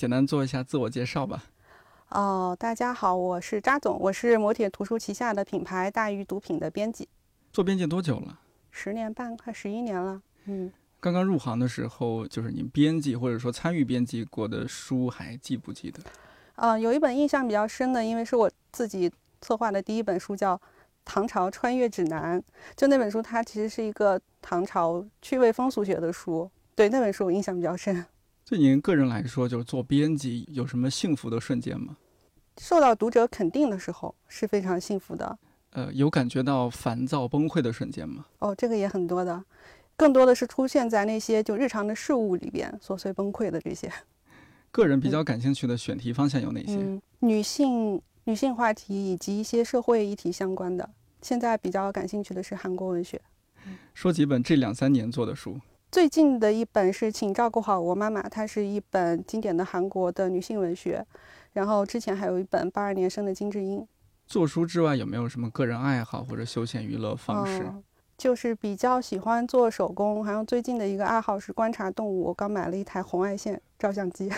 [0.00, 1.44] 简单做一下自我介绍吧。
[2.08, 7.06] 哦，大家好，我是扎总，我是磨铁图书旗下的品牌大鱼毒品的编辑，
[7.52, 8.40] 做编辑多久了？
[8.70, 10.22] 十年半，快十一年了。
[10.46, 16.00] 嗯，刚刚入行的时候，就是您编辑或者说参与编辑过的书，还记不记得？
[16.54, 19.12] 啊，有一本印象比较深的，因为是我自己
[19.42, 20.56] 策划的第一本书，叫
[21.04, 22.40] 《唐朝穿越指南》。
[22.74, 26.50] 就那本书，它其实是一个唐朝趣味风俗学的书。
[26.74, 28.02] 对那本书，我印象比较深。
[28.48, 31.96] 对您个人来说，就是做编辑有什么幸福的瞬间吗？
[32.58, 35.38] 受到读者肯定的时候是非常幸福的。
[35.70, 38.26] 呃，有感觉到烦躁崩溃的瞬间吗？
[38.40, 39.44] 哦，这个也很多的，
[39.96, 43.90] 更多的是出现在那些就日常的事物里边琐碎崩溃的这些。
[44.72, 46.74] 个人比较感兴趣的选题方向有哪些？
[46.74, 50.90] 嗯，女性女性话题以及一些社会议题相关的。
[51.22, 53.20] 现在比较感兴趣的是韩国文学。
[53.94, 55.60] 说几本这两三年做的书。
[55.90, 61.04] 最近的一本是《请照顾好我妈妈》，它是一本经典的韩国的女性文学。
[61.52, 63.84] 然后之前还有一本八二年生的金智英。
[64.24, 67.68] 做书之外有没有什么个人爱好或者休闲娱乐方式？
[68.16, 72.22] 就是比较喜欢做手工，还有最近的一个爱好是观察动物。
[72.22, 74.30] 我刚买了一台红外线照相机。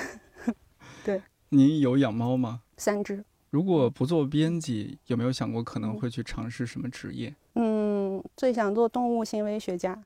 [1.05, 1.21] 对。
[1.51, 2.63] 您有养猫吗？
[2.79, 3.23] 三只。
[3.51, 7.35] 如果不做编辑，有没有想过可能会去尝试什么职业？
[7.57, 10.03] 嗯，最想做动物行为学家。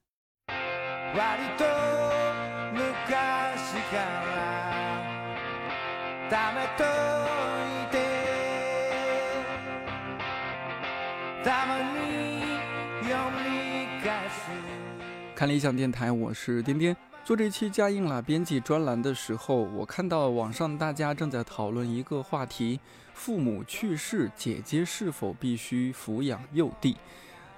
[15.34, 16.95] 看理想电台，我是颠颠。
[17.25, 22.78] 做这期加印了编辑专栏的时候，我看到网上大家正在讨论一个话题：
[23.14, 26.95] 父母去世，姐姐是否必须抚养幼弟？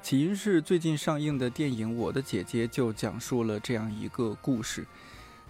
[0.00, 4.86] 起因是最近上映的电影《我的姐姐》就讲述了这样一个故事，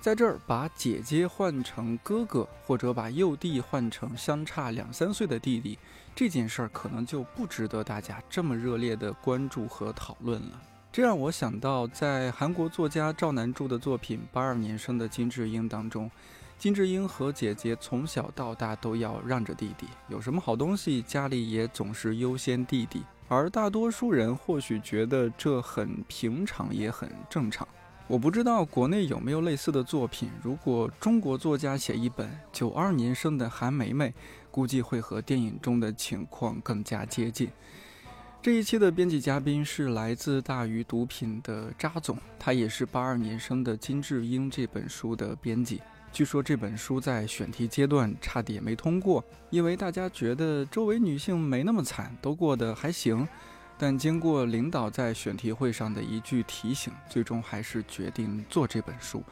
[0.00, 5.78] 在这儿把姐姐换成哥哥，或者把幼弟换成相差两三岁的弟弟，
[6.14, 10.60] 这件事儿可能就不值得大家这么热烈的关注和讨论了。
[10.90, 16.10] 这让我想到，在韩国作家赵南柱的作品《八二年生的金智英》当中，
[16.58, 23.04] 金智英和姐姐从小到大都要让着弟弟，有什么好东西家里也总是优先弟弟。
[23.28, 27.68] 而大多数人或许觉得这很平常，也很正常。
[28.06, 30.30] 我不知道国内有没有类似的作品。
[30.42, 34.14] 如果中国作家写一本九二年生的韩梅梅，
[34.50, 37.50] 估计会和电影中的情况更加接近。
[38.40, 45.82] 这一期的编辑嘉宾是来自大鱼毒品的扎总，他也是八二年生的金智英这本书的编辑。
[46.12, 53.26] 据说这本书在选题阶段差点没通过，因为大家觉得周围女性没那么惨，都过得还行。
[53.80, 59.22] 但经过领导在选题会上的一句提醒，最终还是决定做这本书，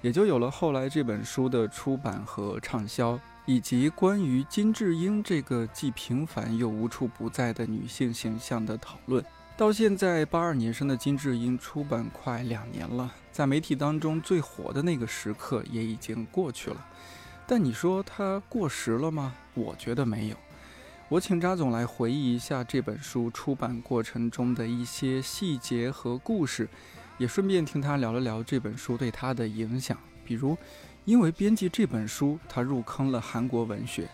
[0.00, 9.24] 也就有了后来这本书的出版和畅销，以及关于金智英这个既平凡又无处不在的女性形象的讨论。
[9.58, 16.86] 到现在，八二年生的金智英出版快两年了，在媒体当中最火的那个时刻也已经过去了。
[17.44, 19.34] 但你说它过时了吗？
[19.54, 20.36] 我觉得没有。
[21.08, 26.68] 我请扎总来回忆一下这本书出版过程中的一些细节和故事，
[27.18, 29.98] 也顺便听他聊了聊这本书对他的影响。
[30.24, 30.56] 比如，
[31.04, 34.08] 因为编辑这本书，他入坑了韩国文学。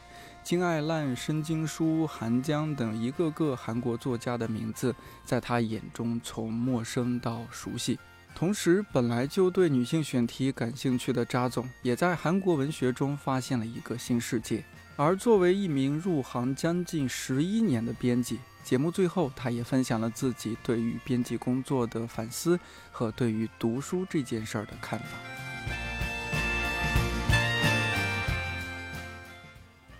[0.45, 4.95] 金爱烂、申京书、韩江等一个个韩国作家的名字，
[5.25, 7.99] 在他眼中从陌生到熟悉。
[8.35, 14.63] 同时，本来就对女性选题感兴趣的扎总，也在韩国文学中发现了一个新世界。
[14.97, 22.61] 而作为一名入行将近十一年的编辑，节目最后，他也分享了自己对于编辑工作的反思
[22.93, 25.54] 和对于读书这件事儿的看法。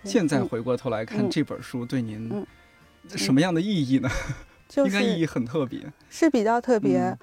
[0.05, 2.45] 现在回过头来看这本书，对您
[3.09, 4.09] 什么样的意义呢？
[4.77, 5.79] 应该意义很特别，
[6.09, 7.15] 是比较特别。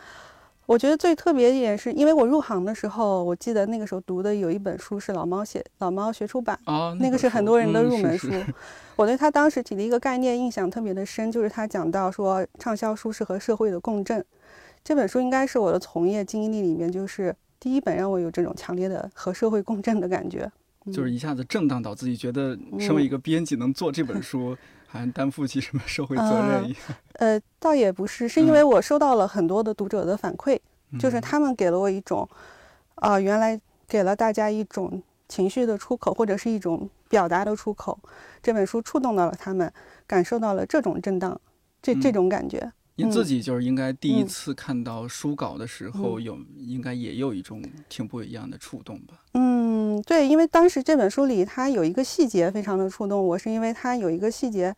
[0.64, 8.30] 我觉得最特别一点是因为我入行的时候，我记得那个时候读的有一本书是老猫写老猫学出版啊，那个是很多人的入门书。
[8.30, 8.46] 是
[8.94, 14.24] 我对他当时提的一个概念印象特别的深，就是他讲到说畅销书是和社会的共振。
[14.84, 20.50] 这本书应该是我的从业经历里面就是第一本让我有这种强烈的和社会共振的感觉。
[20.90, 24.56] 就是一下子震荡到自己觉得，身为一个编辑能做这本书，
[24.88, 26.80] 还担负起什么社会责任一样。
[27.14, 30.58] 呃，倒也不是，是因为我收到了很多的读者的反馈，
[30.98, 32.28] 就是他们给了我一种，
[32.96, 37.98] 啊，原来给了大家一种情绪的出口，或者是一种表达的出口。
[38.42, 39.72] 这本书触动到了他们，
[40.06, 41.40] 感受到了这种震荡，
[41.80, 42.72] 这这种感觉。
[42.96, 49.14] 你自己就是应该第一次看到书稿的时候，有应该也有一种挺不一样的触动吧？
[49.34, 49.62] 嗯。
[49.92, 54.74] 嗯，对，因为当时这本书里它有一个细节非常的触动我，是因为它有一个细节，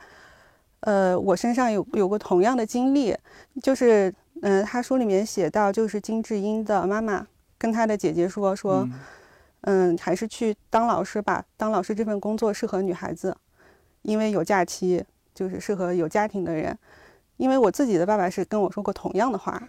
[0.80, 3.14] 呃，我身上有有过同样的经历，
[3.62, 4.12] 就是，
[4.42, 7.26] 嗯，他书里面写到，就是金智英的妈妈
[7.58, 8.88] 跟她的姐姐说说，
[9.60, 13.36] 嗯，还是去当老师吧，当老师这份工作适合女孩子，
[14.02, 16.76] 因为有假期，就是适合有家庭的人。
[17.36, 19.62] 因为我自己的爸爸是跟我说过同样的话，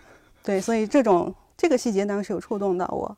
[0.43, 3.17] 对，所以这种这个细节当时有触动到我。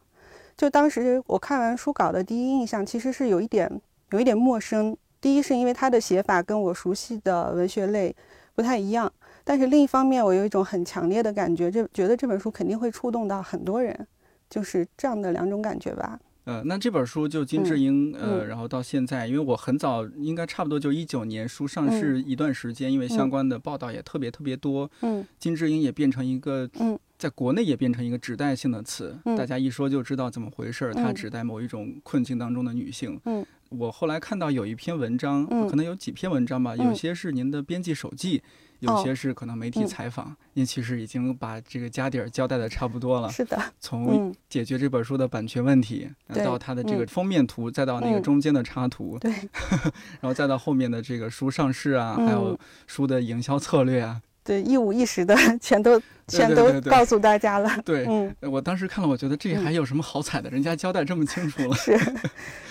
[0.55, 3.69] 就当时我看完书稿的第一印象，其实是有一点
[4.11, 4.95] 有一点陌生。
[5.19, 8.15] 第一是因为他的写法跟我熟悉的文学类
[8.55, 9.11] 不太一样，
[9.44, 14.07] 但是另一方面我有一种很强烈的感觉，这觉得这本书肯定会触动到很多人，
[14.49, 16.19] 就是这样的两种感觉吧。
[16.47, 38.41] 呃，那这本书就金智英，呃，然后到现在，因为我很早，应该差不多就一九年书上市一段时间，因为相关的报道也特别特别多，嗯，金智英也变成一个，嗯，在国内也变成一个指代性的词，大家一说就知道怎么回事儿，它指代某一种困境当中的女性，嗯，我后来看到有一篇文章，可能有几篇文章吧，有些是您的编辑手记。
[38.79, 43.29] 有些是可能媒体采访，您其实已经把这个家底儿交代的差不多了。
[43.29, 46.09] 是的，从解决这本书的版权问题，
[46.45, 49.31] 到它的这个封面图，再到那个中间的插图，对，
[50.21, 57.69] 然后再到后面的这个书上市啊，还有书的营销策略啊，对，一五一十的 全都全都告诉大家了。
[57.83, 58.07] 对，
[58.39, 60.49] 我当时看了，我觉得这还有什么好踩的？
[60.49, 61.75] 人家交代这么清楚了。
[61.75, 61.99] 是。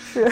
[0.09, 0.25] 是，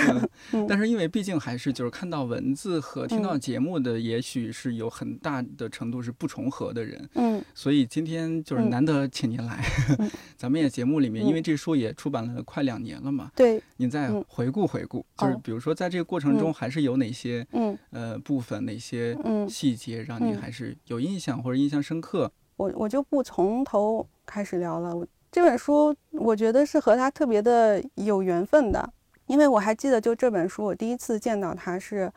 [0.67, 9.63] 但是因为毕竟还是就是看到文字和听到节目的，也许是有很大的程度是不重合的人，嗯，所以今天就是难得请您来，
[10.37, 19.15] 咱们也节目里面，因为这书也出版了快两年了嘛，对，您再回顾回顾，就是比如说在这个过程中还是有哪些，嗯，呃部分哪些
[19.47, 22.31] 细节让您还是有印象或者印象深刻？
[22.57, 28.91] 我我就不从头开始聊了，我这本书我觉得是和他特别的有缘分的。
[29.27, 32.11] 因为我还记得，就这本书，我第一次见到他是，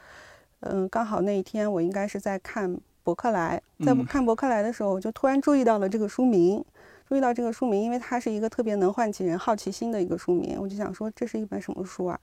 [0.60, 6.62] 嗯，刚好那一天我应该是在看伯克莱，在看伯克莱的时候，我就突然注意到了这个书名，
[7.08, 12.20] 注意到这个书名，因为它是一个特别能唤起人好奇心的一个书名，我就想说这是一本什么书啊？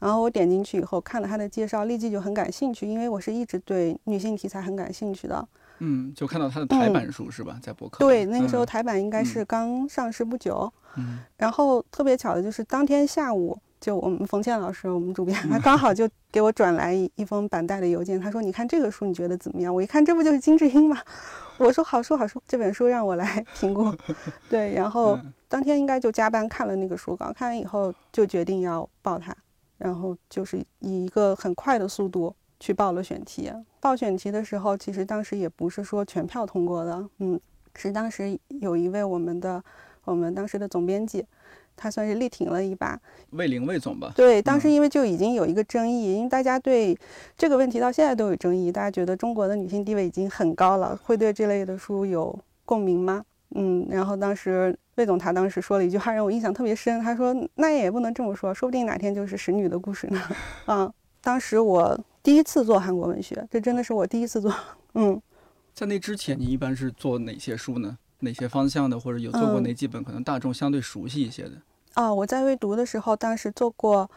[0.00, 5.46] 然后我点进去以后看了它的介绍，立即就很感兴趣，因为我是一直对女性题材很感兴趣的。
[5.78, 7.58] 嗯，就看到他的台版书是吧？
[7.62, 10.72] 在博客对，那个时候台版应该是刚上市不久。
[10.96, 13.58] 嗯，然后特别巧的就是当天下午。
[13.78, 20.96] 就我们冯倩老师，我们主编，他刚好就给我转来一封板带的邮件，他说：“你看这个书，你觉得怎么样？”我一看，这不就是金智英吗？
[21.58, 23.94] 我说：“好书，好书，这本书让我来评估。
[24.48, 29.32] ”对，然后当天应该就加班看了那个书稿，看完以后就决定要报它，
[29.76, 33.52] 然后就是以一个很快的速度去报了选题。
[33.80, 37.40] 报选题的时候，其实当时也不是说全票通过的，嗯，
[37.74, 39.62] 是当时有一位我们的
[40.04, 41.24] 我们当时的总编辑。
[41.78, 42.98] 他算是力挺了一把，
[43.32, 44.10] 魏玲魏总吧。
[44.16, 46.98] 对，当时因为就已经有一个争议，因为大家对
[47.36, 53.22] 这个问题到现在都有争议，大家觉得中国的女性地位已经很高了，会对这类的书有共鸣吗？
[53.54, 60.18] 嗯，然后当时魏总他当时说了一句话让我印象特别深，他说：“那也不能这么说，说不定哪天就是使女的故事呢。
[60.68, 64.52] ”嗯，当时我第一次做韩国文学，这真的是我第一次做。
[64.94, 65.22] 嗯，
[65.72, 67.96] 在那之前，你一般是做哪些书呢？
[68.18, 71.52] 哪些方向的，或者有做过哪几本可能大众相对熟悉一些的？
[71.94, 74.10] 啊，我在未读的时候，当时做过，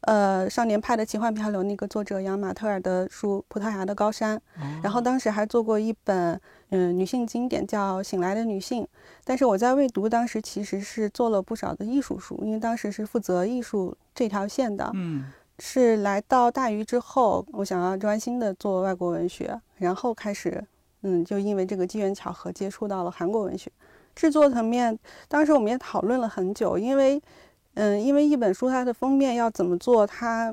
[0.00, 4.36] 呃，《少年派的奇幻漂流》那个作者杨马特尔的书《葡萄牙的高山》，
[4.82, 8.82] 然后当时还做过一本，嗯，女性经典叫《醒来的女性》。
[9.22, 14.90] 但是我在未读当时其实是做了不少的艺术书，因为当时是负责艺术这条线的。
[14.94, 20.64] 嗯，是来到大鱼之后，我想要专心的做外国文学，然后开始。
[21.02, 23.70] 嗯，就因为这个机缘巧合接触到了韩国文学
[24.16, 24.98] 制作层面，
[25.28, 27.22] 当时我们也讨论了很久，因为，
[27.74, 30.52] 嗯，因为一本书它的封面要怎么做，它，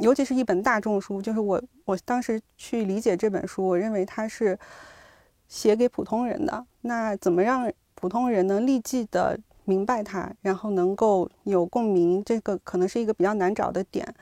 [0.00, 4.58] 尤其是一本大众书，就是我我当时去理解这本书，我认为它是
[5.46, 14.14] 写给普通人的，那怎么让普通人能立即的明白它，然后能够有共鸣，这个可能是一个比较难找的点。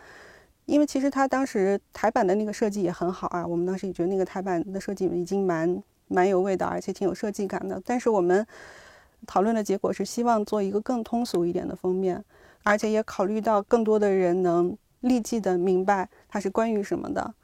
[0.67, 7.81] 因为其实他当时台版的那个设计也很好啊，我们当时也觉得那个台版的设计已经蛮蛮有味道，而且挺有设计感的。
[7.85, 8.45] 但是我们
[9.27, 12.25] 讨论的结果是希望做一个更通俗一点的封面，
[12.63, 17.35] 而且也考虑到更多的人能立即的明白它是关于什么的。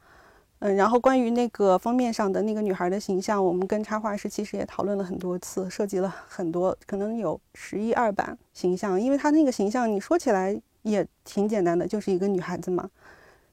[0.61, 12.91] 嗯，然后关于那个封面上的那个女孩的形象，我们跟插画师其实也讨论了很多次，设计了很多，可能有十一二版形象，因为她那个形象你说起来也挺简单的，就是一个女孩子嘛。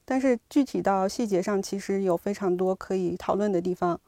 [0.04, 3.98] 但是具体到细节上，其实有非常多可以讨论的地方。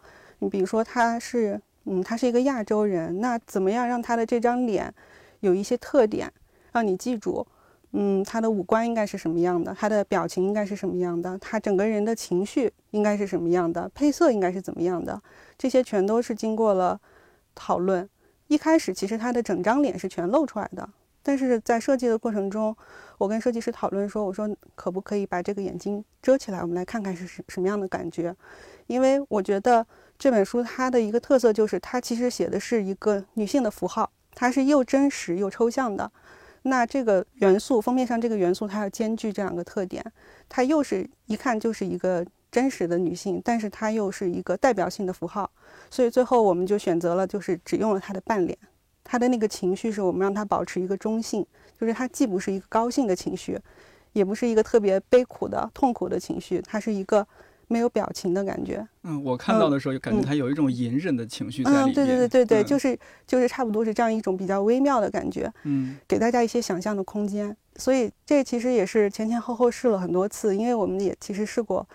[0.40, 4.92] 你比如说，她是，嗯，她是一个亚洲人，那怎么样让她的这张脸
[5.40, 6.30] 有一些特点，
[6.72, 7.46] 让你记住？
[7.92, 15.20] 嗯，他的五官应该是什么样的，他的表情应该是什么样的，他整个人的情绪应该是什么样的，配色应该是怎么样的，
[15.58, 17.00] 这些全都是经过了
[17.54, 18.08] 讨论。
[18.46, 20.88] 一开始其实他的整张脸是全露出来的，
[21.22, 22.76] 但是在设计的过程中，
[23.18, 28.34] 我跟设计师讨论说，我说可不可以把这个眼睛遮起来，我们来看看是什什么样的感觉，
[28.86, 29.84] 因为我觉得
[30.16, 36.10] 这本书它的一个特色就是它其实写的是一个女性的符号，它是又真实又抽象的。
[36.62, 40.04] 那这个元素封面上这个元素，它要兼具这两个特点，
[40.48, 45.50] 它又是一看就是一个真实的女性，但是它又是一个代表性的符号，
[45.90, 48.58] 所以最后我们就选择了，就是只用了她的半脸，
[49.02, 51.46] 她的那个情绪是我们让她保持一个中性，
[51.80, 53.58] 就是她既不是一个高兴的情绪，
[54.12, 57.26] 也不是一个特别悲苦的痛苦的情绪，它是一个。
[57.70, 58.84] 没有表情的感觉。
[59.04, 61.86] 嗯，我看到的时候就感觉他有一种隐忍的情绪在里面。
[61.86, 65.50] 嗯，对对对对对，就是就是差不多是这样一种比较微妙的感觉。
[65.62, 67.56] 嗯，给大家一些想象的空间。
[67.76, 71.86] 所以这其实也是前前后后试了很多次，因为我们也其实试过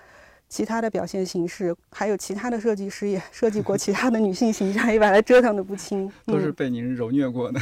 [0.48, 6.10] 其他的表现形式，还有其他的设计师也 设计过其他的女性形象，也把它折腾的不轻。
[6.26, 7.60] 都是被您揉虐过的。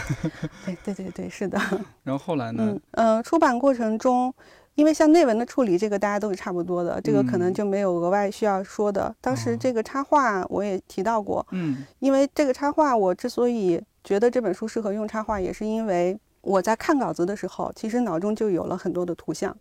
[0.65, 1.60] 对对对对，是的。
[2.03, 2.63] 然后后来呢？
[2.91, 4.34] 嗯呃，出版过程中。
[4.75, 9.15] 因为像内文的处理，这个大家都是差不多的，这个可能就没有额外需要说的。
[9.22, 19.56] 当时这个插画我也提到过，嗯，因为这个插画我之所以觉得这本书适合用插画，也是因为我在看稿子的时候，其实脑中就有了很多的图像，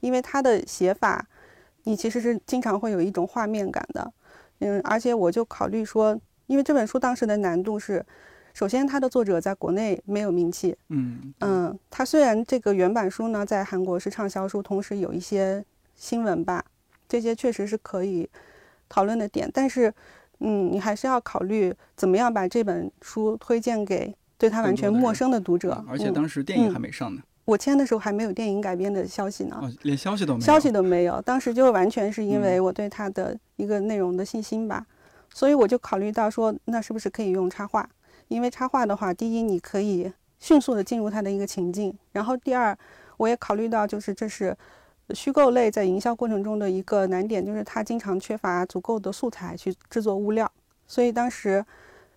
[0.00, 1.26] 因为它的写法，
[1.84, 4.12] 你其实是经常会有一种画面感的，
[4.58, 8.04] 嗯，而且我就考虑说，因为这本书当时的难度是。
[8.54, 10.76] 首先，它的作者在国内没有名气。
[10.88, 16.64] 嗯嗯，它虽然这个原版书呢在韩国是畅销书，同时有一些新闻吧，
[17.08, 18.28] 这些确实是可以
[18.88, 19.50] 讨论的点。
[19.52, 19.92] 但是，
[20.40, 25.82] 嗯，你还是要考虑怎么样把这本书推荐给对他完全陌生的读者。
[25.88, 27.22] 而且当时电影还没上呢。
[27.44, 29.58] 我签的时候还没有电影改编的消息呢。
[29.60, 30.44] 哦，连消息都没有。
[30.46, 34.86] 消息都没有，当时就完全是因为我对他的一个内容的信心吧，
[35.34, 37.88] 所以我就考虑到说，那是不是可以用插画？
[38.28, 42.76] 因为插画的话，第一你可以迅速的进入它的一个情境，然后第二，
[43.16, 44.56] 我也考虑到就是这是
[45.14, 50.50] 虚构类在营销过程中的一个难点，就是它经常缺乏足够的素材去制作物料，
[50.86, 51.64] 所以当时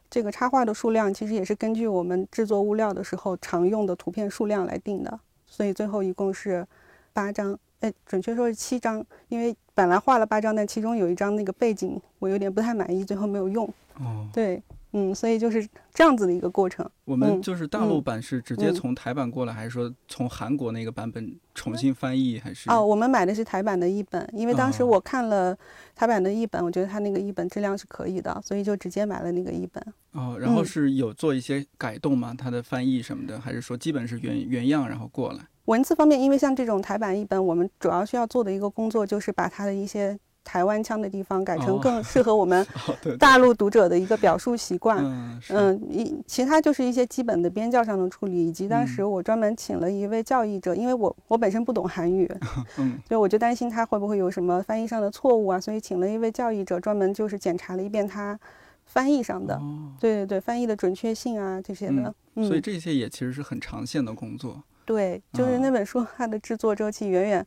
[0.10, 6.66] 这个插画的数量其实也是根据我们制作物料的时候常用的图片数量来定的，所以最后一共是
[7.12, 13.68] 八张，哎，准确说是七张，因为本来画了八张，但其中有一张那个背景我有点不太满意，最后没有用。
[14.00, 14.62] 哦，对。
[14.98, 16.90] 嗯，所以就是这样子的一个过程。
[17.04, 22.40] 我们就是大陆版是直接从台版过来，还是说从韩国那个版本重新翻译？
[22.40, 25.54] 还是哦，我们买的是台版的译本，因为当时我看了
[25.94, 29.84] 台版的译本，我觉得它那个译本质量是可以的，所以就直接买了那个译本。
[30.14, 32.34] 哦，然后是有做一些改动吗？
[32.38, 35.40] 它的翻译什么的，还是说基本是原原样然后过来？
[35.66, 40.18] 文字方面，因为像这种台版译本，我们主要需要做的一个工作就是把它的一些。
[40.46, 42.66] 台湾腔的地方改成更适合我们
[43.20, 45.04] 大陆读者的一个表述习惯。
[45.50, 52.32] 嗯，一其他就是一些基本的编教上的处理，以及当时我专门请了一位教译者，因为我我本身不懂韩语，
[52.78, 58.40] 嗯， 所以我就担心他会不会有什么翻译上的错误啊，所以请了一位教译者，专门就是检查了一遍他
[58.86, 59.60] 翻译上的，
[60.00, 62.14] 对对对，翻译的准确性啊这些的。
[62.36, 64.62] 嗯，所以这些也其实是很长线的工作。
[64.86, 67.46] 对，就是那本书它的制作周期远远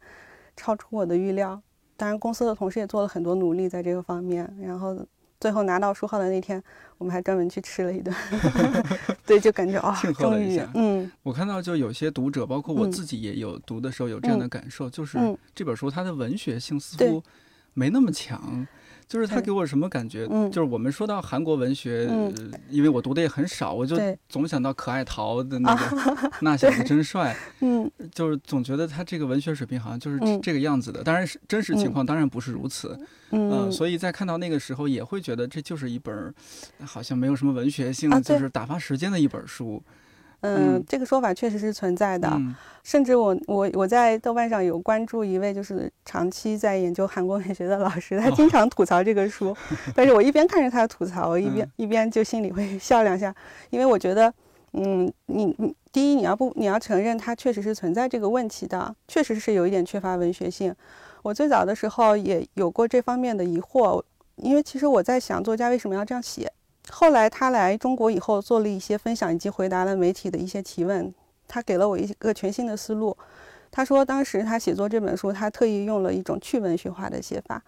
[0.57, 1.63] 超出我的预料。
[1.99, 4.49] 当然，公司的同事也做了很多努力在这个方面。
[4.63, 4.97] 然后
[5.41, 6.63] 最后拿到书号的那天，
[6.97, 8.15] 我们还专门去吃了一顿。
[9.27, 11.11] 对，就感觉啊，终于，嗯。
[11.25, 15.19] 我看到就有些读者，包括我自己也有读的时候有这样的感受，就是
[15.53, 17.21] 这本书它的文学性似乎
[17.75, 18.65] 没那么强。
[19.09, 20.29] 就是他给我什么感觉？
[20.51, 22.07] 就是我们说到韩国文学，
[22.69, 23.97] 因为我读的也很少，我就
[24.29, 27.35] 总想到可爱桃的那个 那小子真帅。
[27.61, 31.03] 嗯，就是总觉得他这个文学水平好像就是这个样子的。
[31.03, 32.99] 当然是真实情况，当然不是如此。
[33.31, 36.35] 嗯，所以在看到那个时候，也会觉得这就是一本
[36.85, 39.83] 好像没有什么文学性，就是打发时间的一本书。
[40.41, 42.31] 嗯，这个说法确实是存在的，
[42.85, 49.57] 甚至我我我在豆瓣上有关注一位就是长期在研究韩国文学的老师，他经常吐槽这个书，
[49.97, 53.35] 但是我一边看着他吐槽，我一边一边就心里会笑两下，
[53.71, 54.33] 因为我觉得，
[54.75, 60.73] 嗯，你你第一你要不你要承认它确实是存在这个问题的，确实是有一点缺乏文学性。
[61.23, 64.01] 我最早的时候也有过这方面的疑惑，
[64.37, 66.53] 因为其实我在想作家为什么要这样写。
[66.91, 71.13] 后来他来中国以后，做了一些分享，以及回答了媒体的一些提问。
[71.47, 73.17] 他给了我一个全新的思路。
[73.71, 77.63] 他说，当时他写作这本书，他特意用了一种去文学化的写法。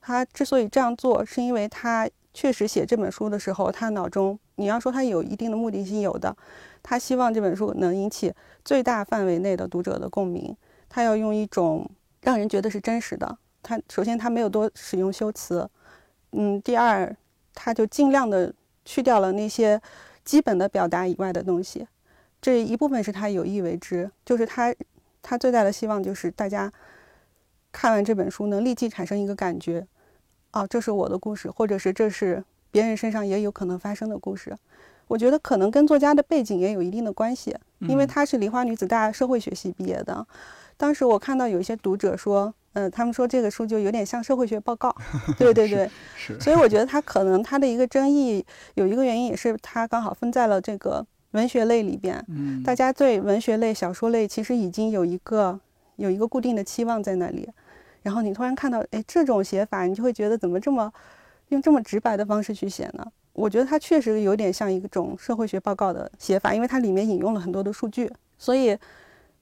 [0.00, 6.34] 他之所以这样做，是因为他确实写这本书的时候，他脑中你要说他有一定的目的性，有的，
[6.82, 8.32] 他希望这本书能引起
[8.64, 10.56] 最大范围内的读者的共鸣，
[10.88, 11.90] 他要用一种
[12.22, 13.38] 让人觉得是真实的。
[13.62, 15.68] 他首先他没有多使用修辞，
[16.32, 17.14] 嗯，第二
[17.54, 18.54] 他就尽量的
[18.88, 19.78] 去掉了那些
[20.24, 21.86] 基本的表达以外的东西，
[22.40, 24.74] 这一部分是他有意为之，就是他
[25.20, 26.72] 他最大的希望就是大家
[27.70, 29.86] 看完这本书能立即产生一个感觉。
[30.52, 34.56] 哦，这是我的故事，或者是这是别人身上也有可能发生的故事。
[35.06, 40.26] 我觉得可能跟作家的背景也有一定的关系，因为他是梨花女子大社会学系毕业的。
[40.78, 44.94] 当时我看到有一些读者说，嗯，他们说这个书就有点像社会学报告。
[45.38, 46.38] 对对对，是。
[46.38, 48.44] 所以我觉得 它可能它的一个争议
[48.74, 52.24] 有一个原因，也是它刚好分在了这个文学类里边。
[52.28, 55.58] 嗯，大家对文学类、小说类其实已经有一个
[55.96, 57.48] 有一个固定的期望在那里。
[58.02, 60.90] 然后你突然看到，哎，这种写法，你就会觉得怎么这么
[61.48, 63.04] 用这么直白的方式去写呢？
[63.32, 68.76] 我觉得它确实有点像一种社会学报告的写法，因为它里面引用了很多的数据，所以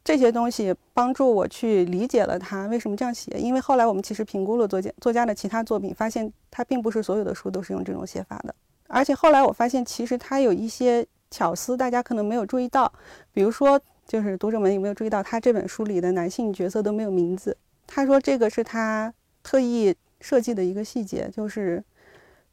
[0.06, 3.32] 这些东西帮助我去理解了他为什么这样写。
[3.40, 8.54] 因为后来我们其实评估了作家作家的其他作品，发现他并不是所有的书都是用这种写法的。
[8.86, 12.92] 而且后来我发现，其实他有一些巧思，大家可能没有注意到，
[13.32, 17.56] 比如说，就是读者们有没有注意到，他这本书里的男性角色都没有名字。
[17.84, 21.82] 他说：“这个是他特意设计的一个细节，就是，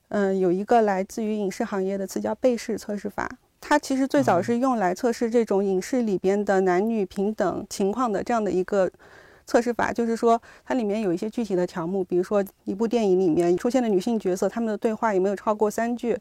[0.10, 3.30] 嗯，有一个来自于影视行业的词叫背试测试法。
[3.66, 8.92] 它其实最早是用来测试这种影视里边的男女平等情况的这样的一个
[9.46, 9.94] 测试法。
[9.94, 16.20] 就是说，它里面有一些具体的条目，比如说一部电影里面出现的女性角色，他们的对话有没有超过三句。”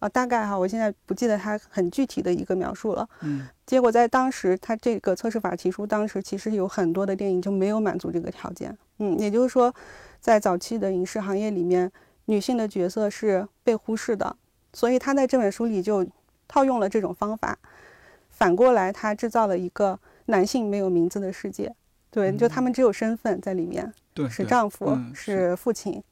[0.00, 3.08] 啊，大概哈，我现在不记得它很具体的一个描述了。
[3.22, 8.76] 嗯，结果在当时，它这个测试法提出，当时其实有很多的电影就没有满足这个条件。
[8.98, 9.74] 嗯，也就是说，
[10.20, 11.90] 在早期的影视行业里面，
[12.26, 14.36] 女性的角色是被忽视的。
[14.74, 16.04] 所以他在这本书里就
[16.48, 17.58] 套用了这种方法，
[18.30, 21.74] 反过来他制造了一个男性没有名字的世界。
[22.10, 26.02] 对，就他们只有身份在里面，对，是丈夫，是父亲，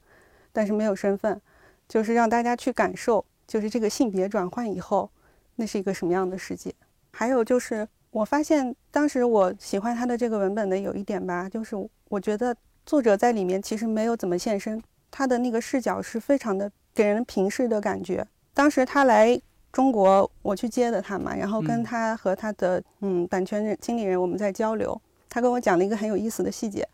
[0.53, 1.41] 但是没有身份，
[1.89, 3.25] 就是让大家去感受。
[3.47, 5.11] 就是这个性别转换以后，
[5.57, 6.75] 那是一个什么样的世界？
[7.13, 11.77] 还有就是，我发现当时我喜欢他的这个文本的有一点吧，就是
[12.09, 12.57] 我觉得
[12.87, 18.27] 作者在里面其实没有怎么现身，他的那个视角是非常的给人平视的感觉。
[18.55, 19.39] 当时他来
[19.73, 26.87] 中国，我去接的他嘛，然后跟他和他的嗯版权人经理人我们在交流，他跟我讲了一个很有意思的细节，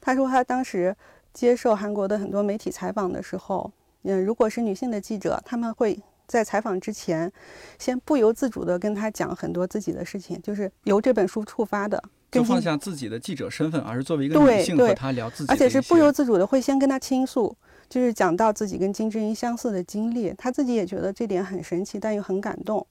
[0.00, 0.94] 他说他当时
[1.32, 3.70] 接受韩国的很多媒体采访的时候。
[4.04, 7.30] 嗯，如果是女性的记者，他们会在采访之前，
[7.78, 17.54] 先不由自主的跟他讲很多自己的事情，就是由这本书触发的，就放下自己的记者身份，而是作为一个女性和他聊自己，而且是不由自主的会先跟他倾诉，
[17.88, 22.86] 就是讲到自己跟金智英相似的经历，他自己也觉得这点很神奇，但又很感动。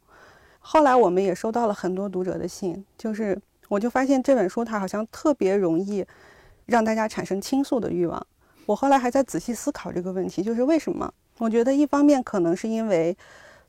[0.60, 6.05] 后来我们也收到了很多读者的信，就是我就发现这本书它好像特别容易
[6.65, 8.25] 让大家产生倾诉的欲望。
[8.65, 11.13] 我后来还在仔细思考这个问题，就是为什么？
[11.38, 13.15] 我觉得一方面可能是因为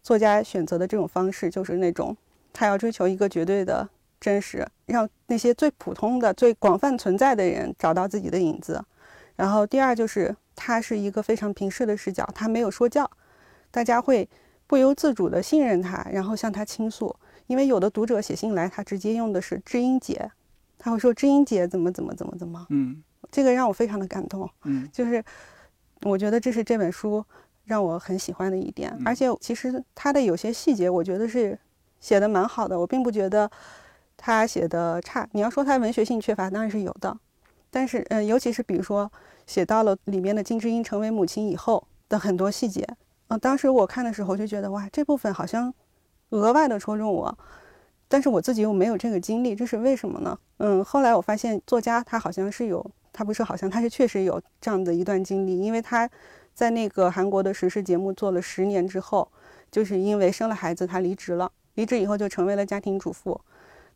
[0.02, 2.16] 作家选择的这种方式，就是那种
[2.52, 3.88] 他要追求一个绝对的
[4.18, 8.82] 真实，让那些最普通的、最广泛存在的人找到自己的影子。
[9.36, 13.09] 然后第二就是他是一个非常平视的视角，他没有说教，
[13.71, 14.29] 大家会
[14.66, 17.14] 不由自主地信任他，然后向他倾诉。
[17.47, 20.31] 因为有的读者写信来，他直接用的是知音姐，
[20.77, 23.03] 他会说知音姐怎么怎么怎么怎么，嗯。
[23.31, 25.23] 这个让我非常的感动，嗯，就是
[26.03, 27.23] 我觉得这是这本书
[27.64, 31.59] 让我很喜欢的一点，而且其实它的有些细节，我觉得是
[32.01, 33.51] 写的蛮好的，我并不觉得
[34.16, 35.29] 他写的差。
[35.33, 37.14] 你要说他文学性缺乏，当然是有的，
[37.70, 39.11] 但是嗯，尤其是比如说
[39.46, 42.87] 写到了里面的金智英成为母亲以后的很多细节，
[43.28, 45.72] 嗯，当时我看的时候就觉得哇，这部分好像
[46.31, 47.38] 额外的戳中我。
[48.11, 50.38] 但是我自己又没有这个经历，这是为什么呢？
[50.57, 56.09] 嗯，后来我发现作家他好像是有，他不是好像他是确实有这样的一段经历，因为他
[56.54, 59.31] 在那个韩国的时事节目做了十年之后，
[59.70, 63.38] 就是因为生了孩子，他离职了，离职以后就成为了家庭主妇。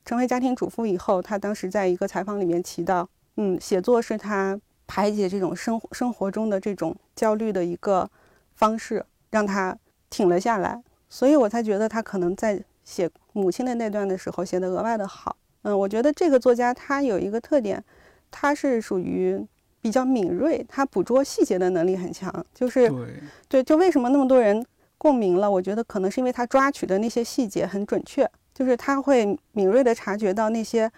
[0.05, 8.11] 成为家庭主妇以后，他当时在一个采访里面提到，嗯，写作是他排解这种生生活中的这种焦虑的一个
[8.55, 9.77] 方式，让他
[10.11, 10.83] 挺了下来。
[11.09, 12.63] 所以我才觉得他可能在。
[12.85, 17.83] 写母亲的那段的时候写的额外的好，嗯，我觉得这个作家他有一个特点，
[18.29, 19.41] 他是属于
[19.81, 24.67] 比较敏锐，他捕捉细节的能力很强，就是对对，就为什么那么多人
[24.99, 25.49] 共鸣了？
[25.49, 30.91] 我觉得可能是因为他抓取的那些细节很准确，就是他会敏锐地察觉到那些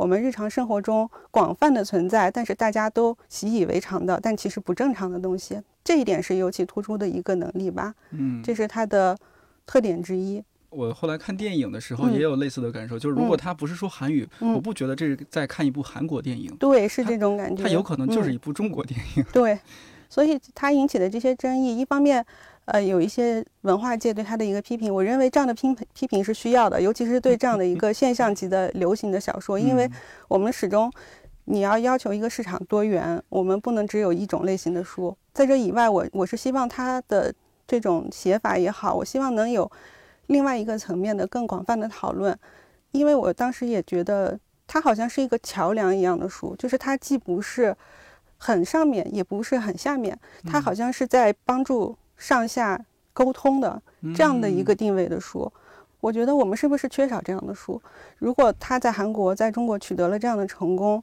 [0.00, 5.60] 我们日常生活中广泛的存在，但是大家都习以为常的，但其实不正常的东西。
[5.84, 7.94] 这一点是尤其突出的一个能力吧。
[8.12, 9.14] 嗯，这是它的
[9.66, 10.42] 特点之一。
[10.70, 16.50] 我后来看电影的时候也有类似的感受，就是如果他不是说韩语，我不觉得这是在看一部韩国电影。
[16.56, 17.62] 对，是这种感觉。
[17.62, 19.24] 它有可能就是一部中国电影。
[19.34, 19.58] 对，
[20.08, 22.24] 所以它引起的这些争议，一方面，
[22.70, 24.94] 呃，有一些文化界对他的一个批评。
[24.94, 29.90] 我认为这样的批批评是需要的，尤其是对这样的一个现象级的流行的小说，因为
[30.28, 30.92] 我们始终
[31.46, 35.16] 你要要求一个市场多元，我们不能只有一种类型的书。
[35.32, 37.34] 在这以外，我我是希望他的
[37.66, 39.70] 这种写法也好，我希望能有。
[40.26, 42.38] 另外一个层面的更广泛的讨论，
[42.92, 47.76] 因为我当时也觉得它好像是一个桥梁一样的书，就是它既不是
[48.38, 52.78] 很上面，也不是很下面，它好像是在帮助上下
[53.12, 53.82] 沟通的
[54.14, 55.50] 这样的一个定位的书。
[56.00, 57.82] 我觉得我们是不是缺少这样的书？
[58.18, 61.02] 如果他在韩国、在中国取得了这样的成功，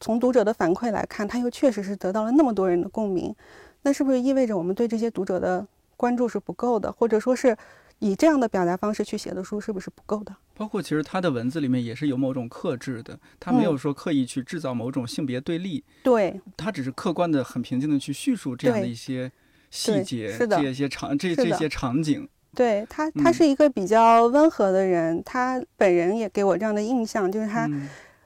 [0.00, 3.34] 从读者的反馈来看，他又确实是得到了那么多人的共鸣，
[3.82, 7.56] 那是不是意味着我们对这些读者的关注是不够的，或者说是？
[7.98, 10.36] 以这样的表达方式去写的书是不是不够的？
[10.54, 15.82] 包括其实他的文字里面也是有某种克制的，他没有说刻意去制造某种性别对立。
[16.02, 19.32] 对，他只是客观的、很平静的去叙述这样的一些
[19.76, 22.28] 细节，这些场这这些场景。
[22.54, 27.68] 对他，他是一个比较温和的人，他本人也给我这样的印象，就是他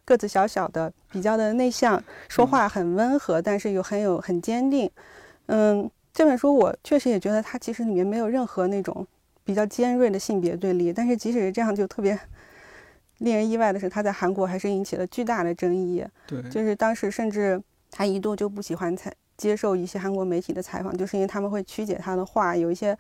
[0.05, 4.89] 个子小小的，比较的内向，说话很温和，但是又很有很坚定。
[5.47, 9.07] 嗯，这本书我确实也觉得他其实里面没有任何那种。
[9.43, 12.17] 比较尖锐的性别对立，但是即使是这样，就特别
[13.19, 16.05] 令人意外的是，他在韩国还是引起了巨大的争议。
[16.25, 17.61] 对，就是当时甚至
[17.91, 22.97] 他一度就不喜欢采接受一些韩国媒体的采访，就是因为他们会曲解他的话，有一些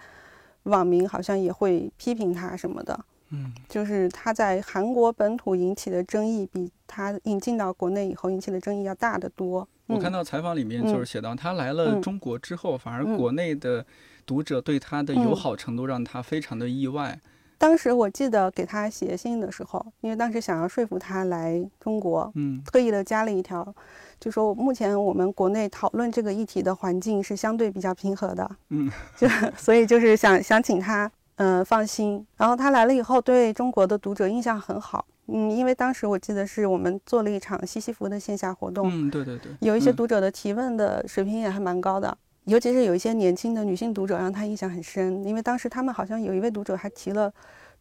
[0.62, 2.98] 网民好像也会批评他什么的。
[3.32, 9.68] 嗯，就是他在韩国本土引起的争议，比他引进到国内以后引起的争议要大得多。
[9.86, 13.84] 我看到采访里面就是写到，他来了中国之后，反而国内的。
[14.26, 17.18] 读者对他的友好程度让他非常的意外。
[17.58, 23.74] 当时我记得给他写信的时候，因为当时想要说服他来中国，嗯，特意的加了一条，
[24.20, 32.24] 就说目前我们国内讨论这个议题的环境是相对比较平和的，嗯， 就所以就是想想请他，嗯，放心。
[32.36, 42.16] 然后他来了以后，对中国的读者印象很好，嗯，因为当时我记得是我们做了一场西西弗的线下活动，嗯，对对对，有一些读者的提问的水平也还蛮高的。
[42.44, 47.32] 尤其是有一些年轻的女性读者，让他印象很深，因为当时他们好像有一位读者还提了，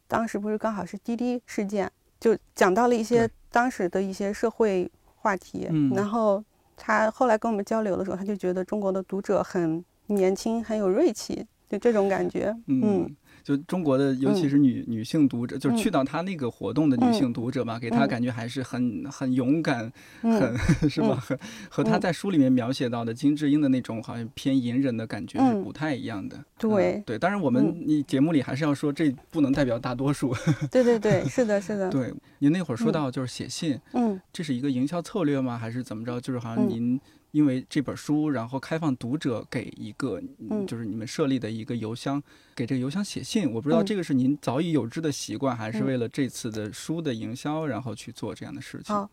[0.07, 5.67] 当时不是刚好是滴滴事件，就讲到了一些当时的一些社会话题。
[5.69, 6.43] 嗯，然后
[6.75, 12.55] 他后来跟我们交流的时候，他就觉得中国的读者很年轻，很有锐气，就这种感觉。
[12.67, 13.15] 嗯。
[13.43, 20.57] 就中国的，尤其是女女性读者，就是去到他那个活动的女性读者嘛，给他感觉还是很很勇敢，很
[20.89, 21.15] 是吧？
[21.15, 21.37] 和
[21.69, 26.37] 和他在书里面描写到的金智英的那种好像偏隐忍的感觉是不太一样的。
[26.57, 30.35] 对对，当然我们你节目里还是要说，这不能代表大多数。
[30.69, 31.89] 对对对，是的，是的。
[31.89, 35.57] 对，您那会儿说到就是写信，嗯，这是一个营销策略吗？
[35.57, 36.19] 还是怎么着？
[36.19, 36.99] 就是好像您。
[37.31, 40.19] 因为这本书，然后开放读者给一个，
[40.67, 42.21] 就是你们设立的一个邮箱，
[42.55, 43.51] 给这个邮箱写信。
[43.53, 48.95] 我不知道这个是您早已有之的习惯，还是为了这次的书的营销，然后去做这样的事情。
[48.95, 49.07] 哦，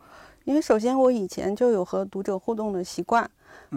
[0.44, 3.30] 因为首先我以前就有和读者互动的习惯，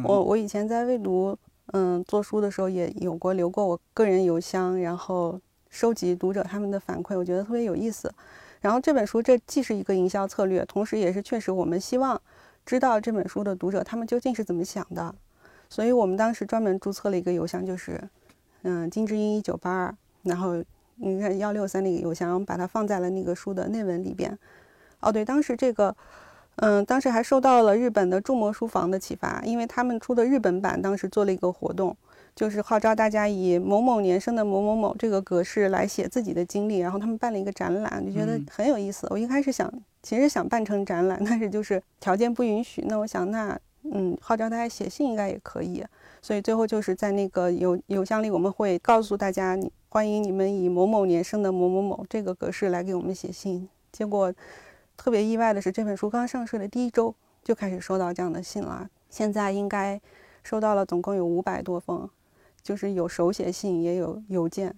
[0.04, 1.38] 我我以前在未读，
[1.74, 5.38] 嗯，做书的时候也有过留过我个人邮箱，然后
[5.70, 8.14] 收集读者他们的反馈，我觉得特别有意思。
[8.62, 12.22] 然后这本书这既是一个营销策略，同时也是确实我们希望。
[12.66, 15.16] 知道这本书的读者，他们究竟是怎么想的？
[15.70, 18.02] 所以我们当时专门注册了一个邮箱，就是，
[18.64, 20.64] 嗯，金智英一九八二，然后
[20.96, 24.38] 你看幺六三那个邮箱，把它放在了那个书的内文里边。
[25.00, 25.96] 哦，对，当时这个，
[26.56, 31.96] 嗯，当时还受到了日本的筑摩书房的启发，因为他们出的日本版当时做了一个活动。
[32.36, 39.06] 就是号召大家以某某年生的某某某这个格式来写自己的经历，然后他们办了一个展览，就觉得很有意思。
[39.10, 39.70] 我一开始想，
[40.02, 42.84] 其实想办成展览， 但是就是条件不允许。
[42.88, 45.84] 那我想，那嗯，号召大家写信应该也可以。
[46.22, 49.58] 所以最后就是在那个邮邮箱里，我们会告诉大家，
[49.90, 53.68] 欢迎你们以某某年生的某某某这个格式来给我们写信。
[53.92, 54.34] 结果
[54.98, 60.00] 特别意外的是，这本书刚上市的第一周就开始收到这样的信了，现在应该
[60.44, 62.10] 收到了总共有五百多封。
[62.62, 64.76] 就是有手写信，也有邮件，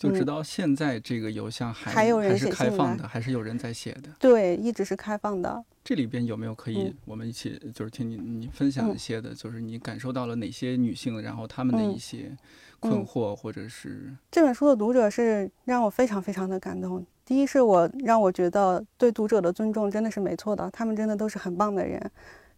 [0.00, 4.08] 就直到现在这个邮箱还还有人写开放的，还是有人在写的。
[4.18, 5.62] 对，一直是开放的。
[5.84, 12.34] 这里边有没有可以我们一起就是听你你分享一些的，就是你感受到了哪些女性，然后她们的一些
[12.78, 17.04] 困惑，或者是这本书的读者是让我非常非常的感动。
[17.26, 22.10] 第一是我让我觉得对读者的尊重真的是没错的，他们真的都是很棒的人。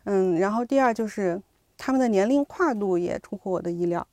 [0.05, 1.43] 嗯，然后第二就是
[1.77, 4.07] 他们的年龄跨度也出乎我的意料，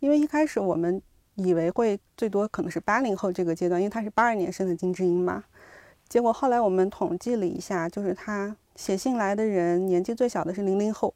[0.00, 1.00] 因为一开始我们
[1.36, 5.44] 以为会最多可能是八零后这个阶段，因为他是八二年生的金智英嘛。
[6.08, 11.14] 结果后来我们统计了一下，就是他写信来的人年纪最小的是零零后，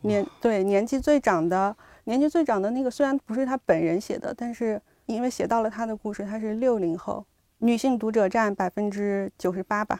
[0.00, 7.24] 年对年纪最长的年纪最长的那个虽然不是他本人写的，但是因为写到了他的故事，他是六零后。
[7.58, 9.98] 女性读者占百分之九十八吧，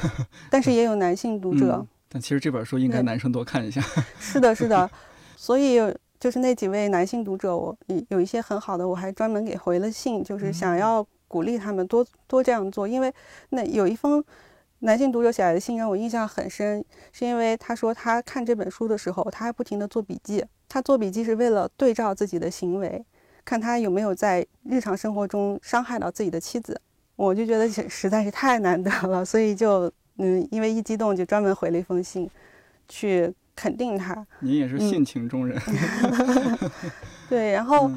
[0.50, 1.86] 但是也有男性读者。
[2.10, 3.80] 但其实这本书应该男生多看一下。
[4.18, 4.90] 是的，是的。
[5.34, 5.80] 所以
[6.18, 7.76] 就是那几位男性读者，我
[8.08, 12.88] 有一些很好的，我还专门给回了信，就是想要鼓励他们多多这样做。
[12.88, 13.12] 因为
[13.50, 14.24] 那有一封
[14.80, 20.44] 男性读者写来的信让我印象很深，是因为他说他看这本书的时候，他还不停地做笔记。
[20.68, 23.04] 他做笔记是为了对照自己的行为，
[23.44, 26.80] 看他有没有在日常生活中伤害到自己的妻子。
[27.14, 32.28] 我就觉得实实在是太难得了，所以就嗯，因为一激动就专门回了一封信，
[32.88, 34.24] 去肯定他。
[34.40, 35.60] 您也是性情中人。
[37.28, 37.90] 对，然后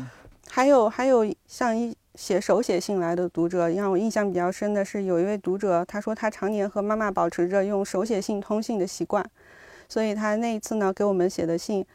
[0.50, 9.24] 还有还有像一写手写信来的读者，让我印象比较深的是，有一位读者他说他常年和妈妈保持着用手写信通信的习惯，
[9.88, 11.86] 所以他那一次呢给我们写的信，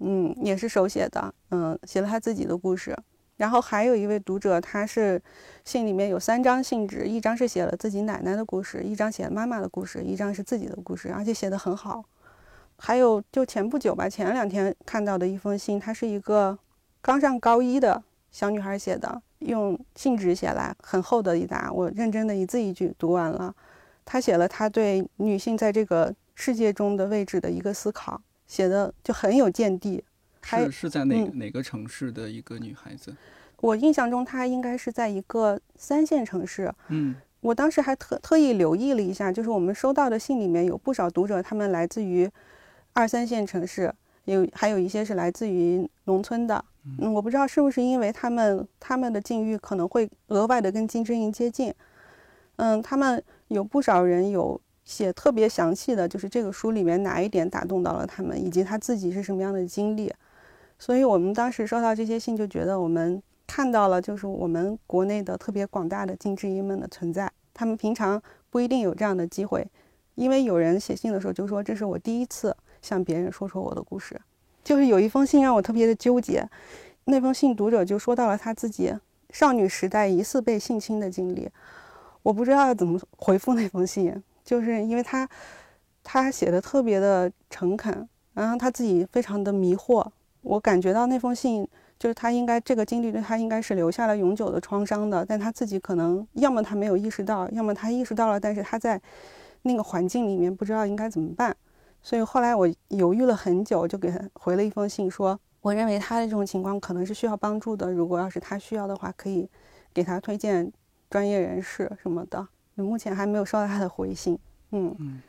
[0.00, 2.96] 嗯，也是手写的，嗯，写了他自己的故事。
[3.38, 5.20] 然后还有一位读者，他是
[5.64, 12.04] 信里面有三张信纸，一张是写了自己奶奶的故事，一张写了妈妈的故事，一张是自己的故事，而且写得很好。
[12.84, 16.58] 还有就前不久吧，前两天看到的一封信，她是一个
[17.00, 23.54] 刚上高一的小女孩写的，用信纸写来，很厚的一沓，我认真的一字一句读完了。
[24.04, 30.02] 她写了她对女性在这个世界中的位置的一个思考，写的就很有见地。
[30.42, 33.14] 是是在哪哪个城市的一个女孩子？
[33.60, 36.74] 我印象中她应该是在一个三线城市。
[36.88, 42.28] 嗯，我当时还特特意留意了一下，就是我们收到的信里面有不少读者，他们来自于
[42.92, 43.92] 二三线城市，
[44.24, 46.64] 有还有一些是来自于农村的。
[46.98, 51.72] 嗯，我不知道是不是因为他们他们的境遇可能会额外的跟金智英接近。
[52.56, 60.12] 嗯，他们有不少人有写特别详细的就是这个书里面哪一点打动到了他们，以及他自己是什么样的经历。
[60.78, 67.30] 所以我们当时收到这些信，就觉得我们看到了，就是我们国内的特别广大的金智英们的存在。
[67.54, 69.64] 他们平常不一定有这样的机会，
[70.16, 74.20] 因为有人写信的时候就说：“这是我第一次向别人说说我的故事。”
[74.62, 76.46] 就是有一封信让我特别的纠结。
[77.04, 78.94] 那封信读者就说到了他自己
[79.30, 81.48] 少女时代疑似被性侵的经历。
[82.22, 85.28] 我不知道要怎么回复那封信，就是因为他
[86.04, 90.06] 他写的特别的诚恳，然后他自己非常的迷惑。
[90.42, 91.66] 我感觉到那封信，
[91.98, 99.00] 就是他应该这个经历对他应该是留下了永久的创伤的，但他自己可能要么他没有意识到，要么他意识到了，但是他在
[99.62, 101.56] 那个环境里面不知道应该怎么办，
[102.02, 109.48] 所以后来我犹豫了很久，就给他回了一封信，说我认为他的这种情况可能是需要帮助的，如果要是他需要的话，可以
[109.94, 110.72] 给他推荐
[111.08, 112.46] 专业人士什么的。
[112.74, 114.38] 目前还没有收到他的回信，
[114.70, 115.22] 嗯，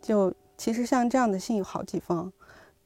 [0.00, 2.32] 就其实像这样的信有好几封，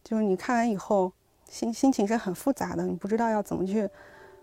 [0.03, 1.13] 就是你看完以后。
[1.47, 3.89] 心心情是很复杂的，你不知道要怎么去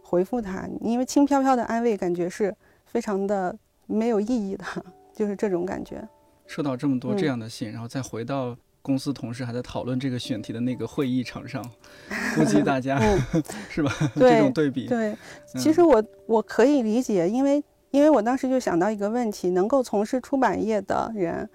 [0.04, 3.54] 回复他，因为轻飘飘的安慰感觉是非常的
[3.88, 4.64] 没有意义的，
[5.12, 6.08] 就是这种感觉。
[6.46, 11.64] 收到这么多这样的信，然后再回到公司同事还在讨论这个选题的那个会议场上，
[12.36, 13.00] 估计大家
[13.70, 13.92] 是吧？
[14.16, 14.88] 这种对比。
[14.88, 15.16] 对，
[15.58, 21.50] 其实我我可以理解，因为因为我当时就想到一个问题，能够从事出版业的人，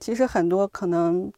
[0.00, 1.32] 其实很多可能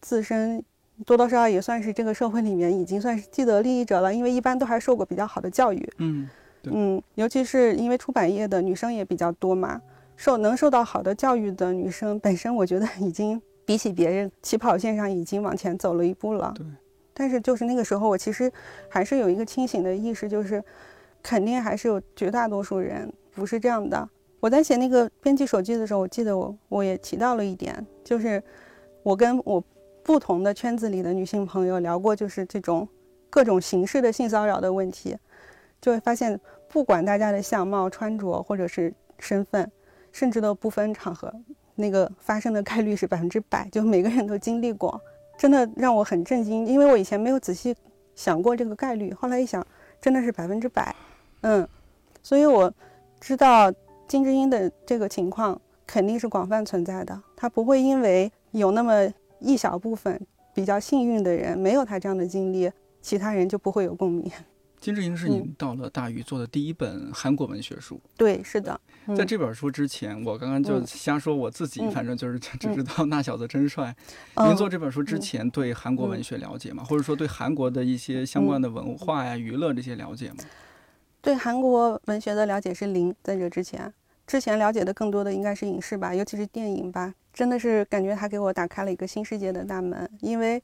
[0.00, 0.64] 自身。
[1.04, 5.92] 多多少少也算是这个社会里面已经算是既得利益者了，因为一般都还受过比较好的教育。
[5.98, 6.26] 嗯，
[6.62, 9.78] 嗯，尤其是因为出版业的女生也比较多嘛，
[10.16, 16.54] 受能受到好的教育的女生本身，我觉得已经比起别人起跑线上已经往前走了一步了。
[16.56, 16.64] 对。
[17.12, 18.50] 但是就是那个时候，我其实
[18.88, 20.64] 还是有一个清醒的意识，就是
[21.22, 24.08] 肯定还是有绝大多数人不是这样的。
[24.40, 28.42] 我在写那个编辑手记的时候，我记得我我也提到了一点，就是
[29.02, 29.62] 我跟我。
[30.06, 32.86] 不同的圈子里的女性朋友聊过，就是这种
[33.28, 35.18] 各种形式的性骚扰的问题，
[35.80, 39.68] 就会发现，不管大家的相貌、穿着或者是身份，
[40.12, 41.34] 甚至都不分场合，
[41.76, 45.00] 那个发生的概率是百分之百，就每个人都经历过，
[45.38, 47.72] 真的让我很震惊，因为我以前没有仔细
[48.16, 49.64] 想过这个概率，后来一想，
[50.00, 50.94] 真的是百分之百，
[51.42, 51.68] 嗯，
[52.22, 52.72] 所以我
[53.20, 53.72] 知道
[54.08, 59.08] 金智英的这个情况肯定是广泛存在的，她不会因为有那么。
[59.38, 60.18] 一小部分
[60.54, 64.32] 比较幸运的人没有他这样的经历，其他人就不会有共鸣。
[64.80, 68.80] 金智英是你到了大禹做的第一本韩国文学书，对，是的。
[69.14, 73.94] 在这本书之前，我刚刚就瞎说我自己，反正就是只知道那小子真帅。
[74.36, 76.82] 您做这本书之前对韩国文学了解吗？
[76.84, 80.36] 或者说对韩国的一些相关的文化呀、娱乐这些了解吗？
[81.20, 83.92] 对韩国文学的了解是零，在这之前，
[84.26, 90.08] 之前了解的更多的应该是影视吧，尤其是电影吧，真的是感觉它给我打开了一个新世界的大门。
[90.20, 90.62] 因为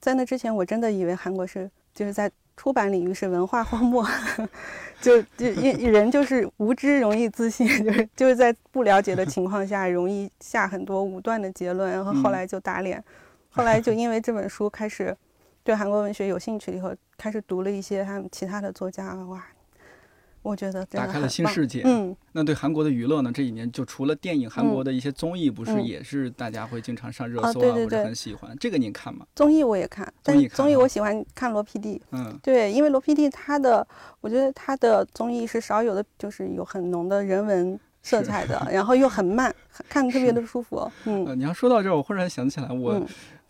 [0.00, 2.30] 在那之前，我真的以为韩国是就是在。
[2.56, 4.06] 出版领域是文化荒漠，
[5.00, 5.46] 就就
[5.90, 13.02] 人就是无知，容易自信， 就是就是在不了解的情况下，容易下很多武断的结论，然后后来就打脸，
[13.50, 15.16] 后来就因为这本书开始
[15.64, 19.44] 对韩国文学有兴趣以后，开始读了一些他们其他的作家，哇。
[20.42, 21.82] 我觉得打开了新世界。
[21.84, 23.30] 嗯，那对韩国的娱乐呢？
[23.32, 28.56] 这几年就除了电影，韩国的一些综艺不是也是大家会经常上热搜啊，或者很喜欢。
[28.58, 29.24] 这个您看吗？
[29.34, 32.00] 综艺我也看，但是综艺我喜欢看罗 PD。
[32.10, 33.86] 嗯，对，因为罗 PD 他的，
[34.20, 39.54] 我觉得他的综艺是少有的，就是有很浓的人文色彩的，然后又很慢，
[39.88, 40.90] 看特别的舒服。
[41.04, 43.00] 嗯，你要说到这儿，我忽然想起来我。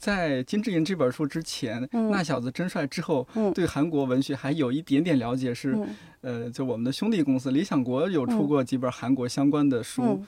[0.03, 5.79] 在金智英这本书之前，那小子真帅之后，对韩国文学还有一点点了解，是，
[6.23, 10.21] 呃，就我们的兄弟公司理想国有出过几本韩国相关的书，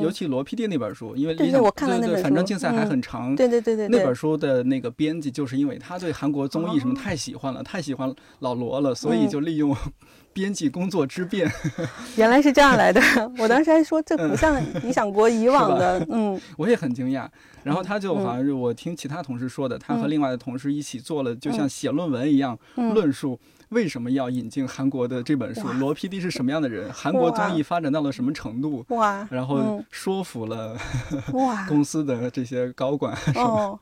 [0.00, 9.76] 尤其罗 PD 那本书，因为理想对对，反正竞赛还很长，对对对对，那本书的那个编辑就是因为他对韩国综艺什么太喜欢了，太喜欢老罗了，所以就利用。
[10.38, 11.50] 编辑工作之便，
[12.14, 13.00] 原来是这样来的。
[13.38, 17.26] 我当时还说这不像理想国以往的， 嗯，我也很惊讶。
[17.64, 23.38] 然后他就好像是我听其他同事说的，他和另外的同事一起做了，就像写论文一样，论述
[23.70, 30.78] 为什么要引进韩国的这本书，罗 PD 是什么样的人，韩国综艺发展到了什么程度，哇，然后说服了
[31.32, 31.66] 哇。
[31.66, 33.78] 公司的这些高管，哦。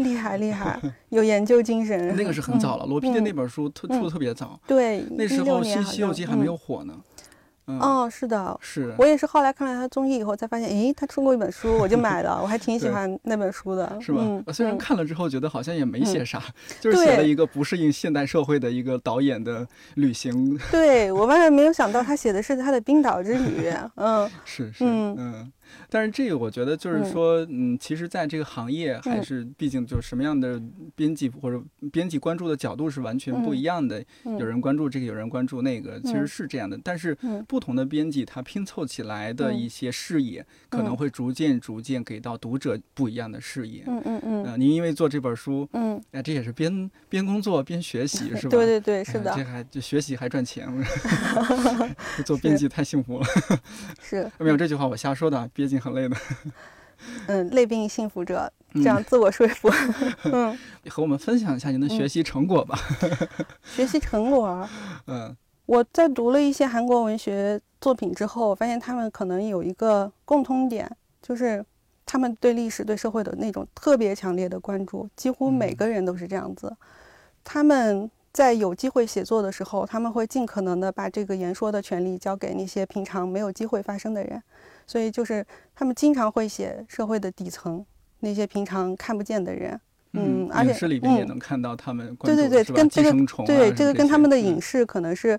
[0.00, 2.14] 厉害厉害， 有研究精神。
[2.16, 4.58] 那个是很早了，罗 PD 那本书特出的特别早。
[4.66, 6.94] 对，那时候《新西游记》还没有火呢。
[7.78, 14.20] 哦，是的，是我也是后来看了他综艺以后才发现，诶，他出过一本书，我就买了，我还挺喜欢那本书的，是吧？
[14.52, 16.42] 虽然看了之后觉得好像也没写啥，
[16.80, 20.58] 就是写了一个不适应现代社会的一个导演的旅行。
[20.72, 23.72] 对我万万没有想到，他写的是他的冰岛之旅。
[23.94, 25.52] 嗯，是是嗯。
[25.88, 30.60] 但是这个我觉得就是说，嗯，其实在这个行业还是，毕竟就什么样的
[30.94, 34.04] 编辑或者编辑关注的角度是完全不一样的。
[34.24, 36.78] 有人关注这个，有人关注那个，其实是这样的。
[36.82, 43.84] 但是不同的编辑他拼凑起来的一些视野，可能会逐渐逐渐给到读者不一样的视野。
[43.86, 44.60] 嗯嗯嗯。
[44.60, 48.50] 您因为做这本书，嗯，哎，这也是边边工作边学习， 是吧？
[48.50, 49.32] 对对对，是的。
[49.36, 50.68] 这还就学习还赚钱
[52.24, 53.26] 做编辑太幸福了。
[54.00, 54.30] 是。
[54.38, 55.48] 没有这句话我瞎说的。
[55.60, 56.16] 毕竟很累的，
[57.26, 59.70] 嗯，累并幸福着，这样自我说服。
[60.32, 62.78] 嗯，和我们分享一下您的学习成果吧。
[63.76, 64.66] 学习成果，
[65.06, 71.62] 嗯，我在读了一些韩国文学作品之后，我发现他们可能有一个共通点，就是
[72.06, 76.74] 他们对历史、对社会的那种特别强烈的关注，几乎每个人都是这样子。
[77.44, 84.42] 他们在有机会写作的时候，他们会尽可能的把这个言说的权利交给那些平常没有机会发生的人。
[84.90, 87.86] 所以就是他们经常会写社会的底层
[88.18, 89.80] 那些平常看不见的人，
[90.14, 93.12] 嗯，而且影视里边也能看到他们对对对，跟这个
[93.46, 95.38] 对这个跟他们的影视可能是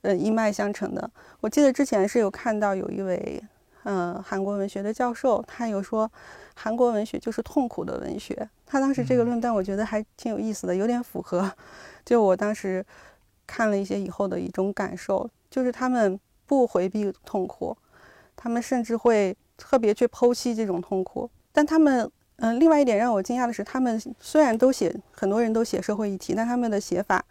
[0.00, 1.08] 呃一脉相承的。
[1.40, 3.40] 我记得之前是有看到有一位
[3.84, 6.10] 嗯韩国文学的教授，他有说
[6.56, 8.50] 韩国文学就是痛苦的文学。
[8.66, 11.48] 他当时这个论断我觉得还挺有意思的，有点符合
[12.04, 12.84] 就我当时
[13.46, 17.76] 看了一些以后的一种感受，就是他们不回避痛苦。
[18.42, 27.22] 他们甚至会特别去剖析这种痛苦，但他们，嗯，另外一点让我惊讶的是，他们虽然都写，很多人都写社会议题，但他们的写法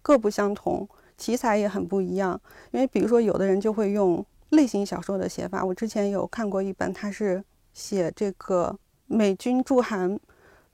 [0.00, 0.88] 各不相同，
[1.18, 2.40] 题材也很不一样。
[2.70, 8.74] 因为比如说，有的人就会用类型小说的写法，我之前有看过一本，他是写这个
[9.06, 10.18] 美军驻韩。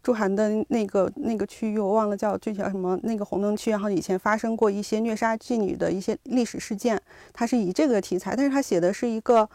[0.05, 3.71] 驻韩的那个那个区域，我忘了叫具体叫什么，那个红灯区。
[3.71, 7.01] 然后以前发生过一些虐杀妓女的一些历史事件，
[7.33, 9.49] 他是以这个题材，但是他写的是一个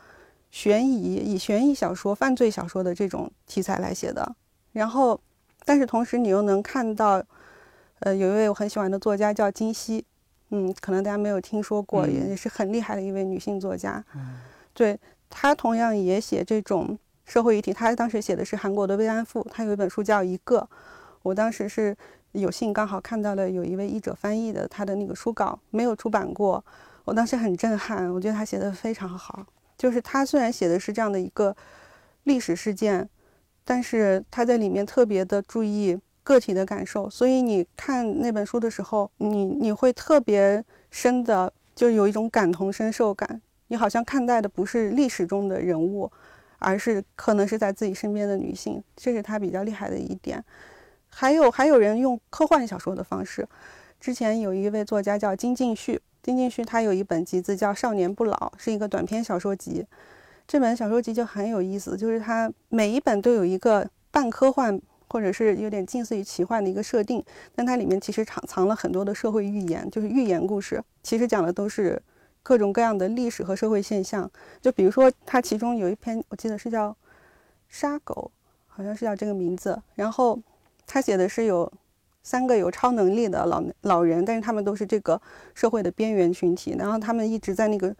[0.51, 4.35] 悬疑，以悬疑小说、犯罪小说的这种题材来写的。
[4.71, 5.19] 然后，
[5.65, 7.23] 但是同时你又能看到，
[7.99, 10.05] 呃，有一位我很喜欢的作家叫金熙，
[10.49, 14.03] 嗯，可能大家没有听说过，也是很厉害的一位女性作家。
[14.73, 16.97] 对她同样也写这种。
[17.25, 20.59] 社会议题，她当时写的是韩国的慰安妇，她有一本书叫《一个》，
[21.23, 21.93] 我当时是
[22.31, 26.63] 有幸刚好看到了有一位译者翻译的她的那个书稿，没有出版过，
[27.03, 29.45] 我当时很震撼，我觉得她写的非常好。
[29.77, 31.55] 就是他虽然写的是这样的一个
[32.23, 33.07] 历史事件，
[33.63, 43.41] 但是他在里面特别的注意个体的感受，所以你看那本书的时候，你你会特别深的就有一种感同身受感。
[43.67, 46.09] 你好像看待的不是历史中的人物，
[46.57, 50.43] 而是可能是在自己身边的女性，这是他比较厉害的一点。
[51.09, 53.47] 还有还有人用科幻小说的方式，
[53.99, 59.85] 之前有一位作家叫金敬旭，金敬旭他有一本集子叫《少年不老》，是一个短篇小说集。
[60.45, 67.23] 这本小说集就很有意思，就是它每一本都有一个半科幻或者是有点近似于奇幻的一个设定，
[67.55, 71.97] 但它里面其实藏藏了很多的社会寓言，就是寓言故事，其实讲的都是
[72.43, 74.29] 各种各样的历史和社会现象。
[74.61, 76.89] 就比如说，它其中有一篇，我记得是叫
[77.69, 78.29] 《杀狗》，
[78.67, 79.81] 好像是叫这个名字。
[79.95, 80.37] 然后
[80.85, 81.71] 他写的是有
[82.27, 85.21] 三个有超能力的老老人，但是他们都是这个
[85.55, 87.95] 社会的边缘群体，然后他们一直在那个。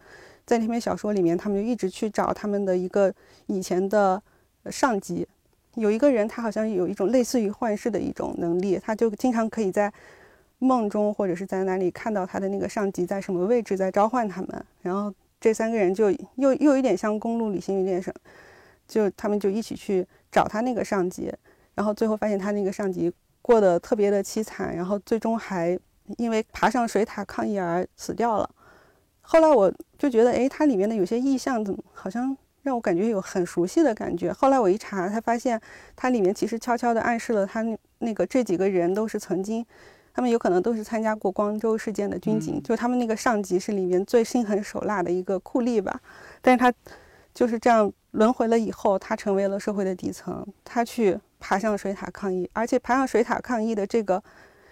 [0.48, 3.12] 在那篇小说里面，他们就一直去找他们的一个
[3.48, 4.22] 以前的
[4.70, 5.28] 上级。
[5.74, 9.92] 有一个人，他好像有一种类似于幻视的一种能力，他就经常可以在
[10.58, 14.64] 梦中或者是在哪里看到他的那个上级在什么位置，在召唤他们。
[14.80, 18.10] 然后这三个人就又又有点像公路旅行，有点什，
[18.86, 21.30] 就他们就一起去找他那个上级。
[21.74, 23.12] 然后最后发现他那个上级
[23.42, 25.78] 过得特别的凄惨，然后最终还
[26.16, 28.48] 因为爬上水塔抗议而死掉了。
[29.20, 34.32] 后来我就觉得，哎，它里面的有些意象怎么好像让我感觉有很熟悉的感觉。
[34.32, 35.60] 后来我一查，才发现
[35.94, 37.62] 它里面其实悄悄地暗示了他
[37.98, 39.64] 那个这几个人都是曾经，
[40.14, 46.00] 他们有可能都是参加过光州事件的军警，就他们那个上级是里面最心狠手辣的一个酷吏吧。
[46.40, 46.72] 但是他
[47.34, 54.22] 就是这样轮回了以后，他成为了社会的底层，他去爬上水塔抗议，而且爬上水塔抗议的这个。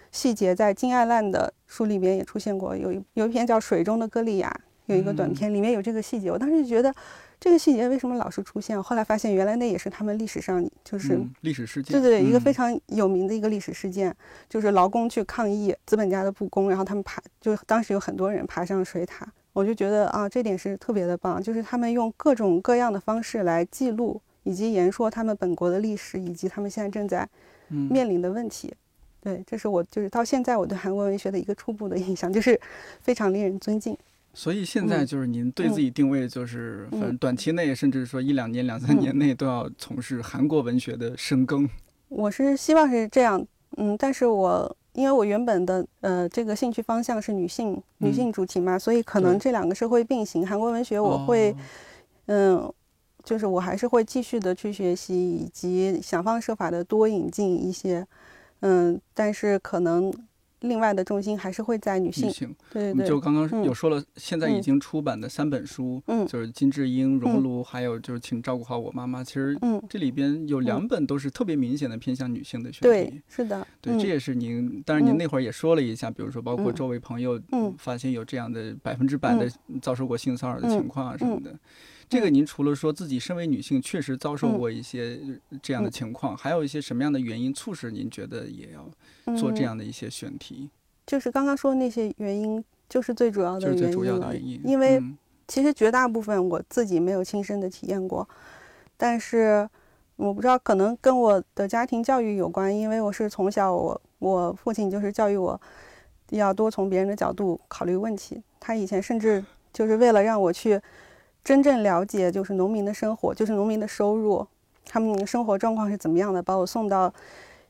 [0.09, 4.49] 细节在金爱烂的书里面也出现过，有一有一篇叫《水中的歌利亚》，
[4.85, 6.31] 有一个短片，里面有这个细节。
[6.31, 6.91] 我当时就觉得，
[7.39, 8.81] 这个细节为什么老是出现？
[8.81, 14.15] 后来发现，原来那也是他们历史上就是历史事件，对对对，一个非常有名的一个历史事件，
[14.49, 19.27] 就是劳工去抗议资本家的不公，然后他们爬，就当时有很多人爬上水塔。
[19.51, 27.27] 我就觉得啊，这点是特别的棒，就是他们用各种各样的方式来记录以及言说他们本国的历史，以及他们现在正在
[27.67, 28.73] 面临的问题。
[29.19, 32.57] 对，这是我就是到现在我对韩国文学的一个初步的印象，就是
[33.01, 33.97] 非常令人尊敬。
[34.33, 41.67] 所以现在就是您对自己定位就是，反正短期内甚至说一两年、两三年内都要从事韩国文学的深耕。
[42.07, 43.45] 我是希望是这样，
[43.75, 50.47] 嗯，但是我因为我原本的呃这个兴趣方向是女性女性主题嘛，所以可能这两个是会并行。
[50.47, 51.53] 韩国文学我会，
[52.27, 52.71] 嗯，
[53.27, 58.07] 就是我还是会继续的去学习，以及想方设法的多引进一些。
[58.61, 60.11] 嗯，但是可能
[60.61, 62.29] 另外的重心还是会在女性。
[62.29, 63.05] 女性，对对。
[63.05, 69.21] 就刚刚有说了，现在已经出版的三本书，嗯，就是金智英、熔炉，还有就是请照顾好我妈妈。
[69.21, 72.87] 其实，嗯，这里边有两本都是特别明显的偏向女性的选题。
[72.87, 73.67] 对，是的。
[73.81, 79.51] 对，这也是您，当然您那会儿也说了一下，比如说包括周围朋友，嗯，发现有这样的百分之百的
[79.81, 81.53] 遭受过性骚扰的情况啊什么的。
[82.09, 85.19] 这个您除了说自己身为女性确实遭受过一些
[85.61, 90.69] 这样的情况，还有一些什么样的原因促使您觉得也要做这样的一些选题？
[91.05, 94.69] 就是刚刚说那些原因，就是最主要的原因了。
[94.69, 95.03] 因为
[95.49, 98.27] 其实绝大部分我自己没有亲身的体验过，
[98.95, 99.67] 但是
[100.15, 105.59] 我不知道可能跟我的家庭教育有关，因为我是从小我我父亲就是教育我
[106.29, 109.43] 要多从别人的角度考虑问题，他以前甚至
[109.73, 110.79] 就是为了让我去。
[111.47, 114.45] 真正了解就是农民的生活，就是农民的收入，
[114.85, 116.43] 他们生活状况是怎么样的？
[116.43, 117.13] 把我送到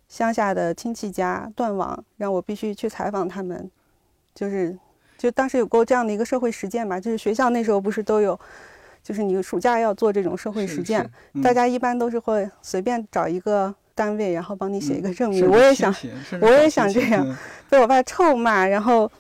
[0.10, 3.70] 乡下的亲戚家断网，让我必须去采访他们。
[4.34, 4.76] 就是，
[5.16, 7.00] 就当时有过这样的一个社会实践吧。
[7.00, 8.40] 就是学校那时候不是都有，
[9.04, 11.08] 就是你暑假要做这种社会实践，
[11.44, 15.48] 大家一般都是会随便找一个单位，然后帮你写一个证明。
[15.48, 15.94] 我也想，
[16.42, 17.38] 我也想这样，
[17.70, 19.12] 被我爸臭骂，然后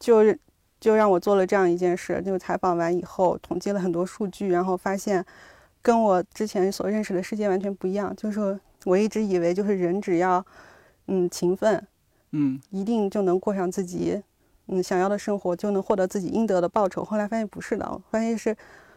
[0.00, 0.36] 就是。
[0.84, 5.24] 就让我做了这样一件事，就采访完以后，统计了很多数据，然后发现
[5.80, 8.14] 跟我之前所认识的世界完全不一样。
[8.14, 10.44] 就是我一直以为，就是人只要
[11.06, 11.82] 嗯勤奋，
[12.32, 14.22] 嗯，一定就能过上自己
[14.66, 17.02] 嗯想要的生活，就能获得自己应得的报酬。
[17.02, 18.54] 后来发现不是的，发现是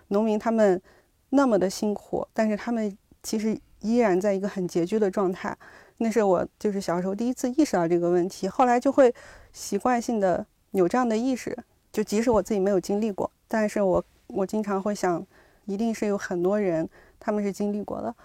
[0.09, 0.81] 农民他们
[1.29, 5.57] 那么的辛苦，但是他们其实依然在一个很拮据的状态。
[5.99, 9.15] 那是我就是小时候第一次意识到这个问题，后来就会
[9.53, 11.57] 习惯性的有这样的意识。
[11.97, 15.25] 就即使我自己没有经历过，但是我我经常会想，
[15.65, 16.87] 一定是有很多人
[17.19, 18.15] 他们是经历过的，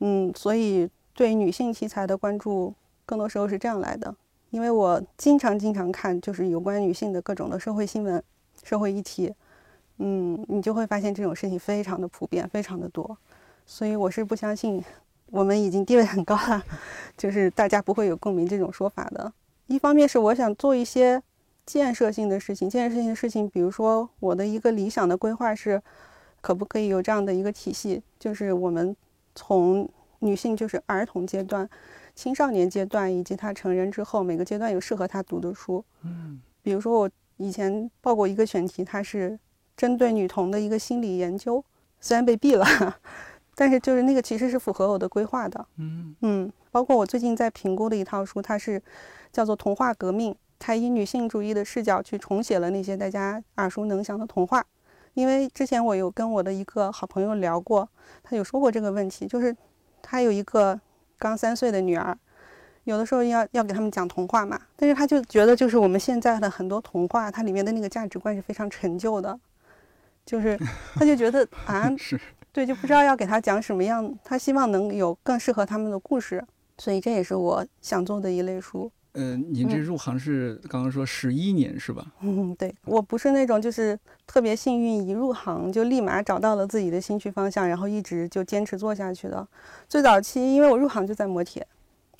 [0.00, 2.74] 嗯，所以对女性题材的关注
[3.06, 4.14] 更多时候是这样来的，
[4.50, 8.22] 因为我经常经常看就是有关女性的各种的社会新闻、
[8.62, 9.32] 社会议题，
[9.96, 13.16] 嗯，你就会发现这种事情非常的普遍，非常的多，
[13.64, 14.84] 所以我是不相信
[15.30, 16.62] 我们已经地位很高了，
[17.16, 19.32] 就是大家不会有共鸣这种说法的。
[19.68, 21.22] 一方面是我想做一些。
[21.66, 22.68] 建设性的事情。
[22.68, 25.82] 建设性的事情，比如说我的一个理想的规划是，
[26.40, 28.94] 可不可以有这样的一个体系，就是我们
[29.34, 29.88] 从
[30.20, 31.68] 女性就是儿童阶段、
[32.14, 35.84] 青少年阶段以及她成人之后，每个阶段有适合她读的书。
[36.02, 39.38] 嗯，比如说我以前报过一个选题，它是
[39.76, 41.64] 针对女童的一个心理研究，
[42.00, 42.66] 虽然被毙了。
[43.54, 48.82] 但是就是那个其实是符合我的规划的，嗯嗯，包括我最近在评估的一套书，它是
[49.30, 50.32] 叫做《童话革命》，
[50.64, 54.64] 它以女性主义的视角去重写了那些大家耳熟能详的童话。
[55.14, 57.88] 因为之前我有跟我的一个好朋友聊过，
[58.22, 59.54] 他有说过这个问题，就是
[60.00, 60.80] 他有一个
[61.18, 62.16] 刚三岁的女儿，
[62.84, 69.38] 有的时候要要给他们讲童话嘛，但是他就觉得就是我们现在的很多童话，它里面的那个价值观是非常陈旧的，
[70.24, 70.56] 就是
[70.94, 72.18] 他就觉得啊 是。
[72.52, 76.44] 对，就不知道要给他讲什么样，他希望能有更适合他们的故事，
[76.78, 78.90] 所以这也是我想做的一类书。
[79.14, 82.06] 嗯，您这入行是刚刚说十一年是吧？
[82.20, 89.46] 嗯，对我不是那种就是特别幸运，一入行就立马找到了自己的兴趣方向，然后一直就坚持做下去的。
[89.88, 91.66] 最早期，因为我入行就在磨铁，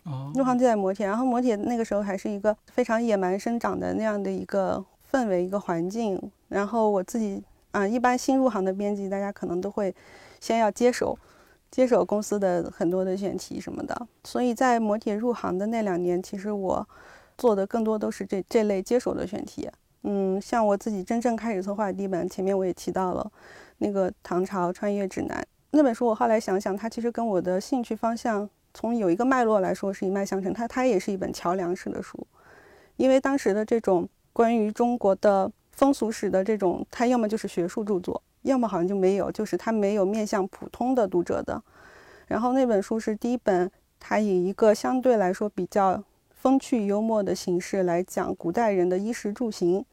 [0.04, 7.42] 哦，入行就在磨铁，然后磨铁那个时候还是一个非常野蛮生长的那样的一个氛围、一个环境，然后我自己。
[7.72, 9.94] 啊，一般新入行的编辑，大家可能都会
[10.40, 11.18] 先要接手，
[11.72, 14.06] 接手公司的很多的选题什么的。
[14.22, 16.88] 所以在磨铁入行的那两年，其实我
[17.36, 19.68] 做的更多都是这这类接手的选题。
[20.02, 23.32] 嗯，像我自己真正开始策划第一本，前面我也提到了
[23.78, 25.40] 那个《唐朝穿越指南》
[25.72, 30.52] 那本书，我后来想想，它其实跟我的兴趣方向从有一个脉络来说是一脉相承。
[30.52, 32.24] 它它也是一本桥梁式的书，
[32.96, 35.50] 因为当时的这种关于中国的。
[35.74, 41.62] 风俗史的这种，它要么就是学术著作，要么好像就没有，就是它没有面向普通的读者的。
[42.26, 49.84] 然后那本书是第一本，它以一个相对来说比较风趣幽默的形式来讲古代人的衣食住行，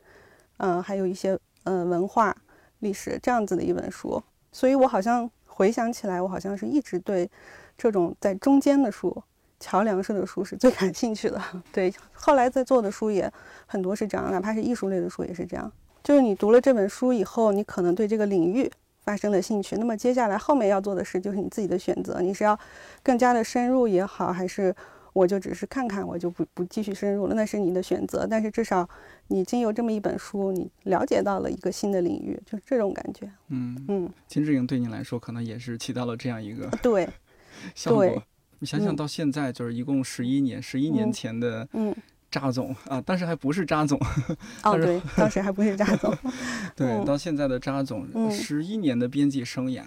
[0.57, 2.35] 嗯，还有一些嗯文化
[2.79, 4.21] 历史这样子的一本书。
[4.51, 7.29] 所以我好像回想起来，我好像是一直对
[7.77, 9.23] 这种在中间的书。
[9.61, 11.41] 桥梁式的书是最感兴趣的，
[11.73, 11.93] 对。
[12.13, 13.29] 后来在做的书也
[13.65, 15.69] 很多是这样，哪怕是艺术类的书也是这样。
[16.09, 18.67] 就是你读了这本书以后，你可能对这个领域
[19.03, 22.59] 发生了兴趣，那么接下来后面要做的事就是你自己的选择，你是要
[23.03, 24.75] 更加的深入也好，还是
[25.13, 28.25] 我就只是看看，我就不不继续深入了，那是你的选择。
[28.27, 28.89] 但是至少
[29.27, 33.31] 你经由这么一本书，你了解到了一个新的领域，就是这种感觉。
[33.49, 37.07] 嗯嗯，金志颖对你来说可能也是起到了这样一个对
[37.75, 38.23] 效果。
[38.57, 41.69] 你想想到现在就是一共十一年，十一年前的
[42.31, 43.99] 扎总啊，当时还不是扎总。
[44.63, 46.15] 哦，对， 当时还不是扎总。
[46.75, 49.83] 对，到现在的扎总，十一年的编辑生涯，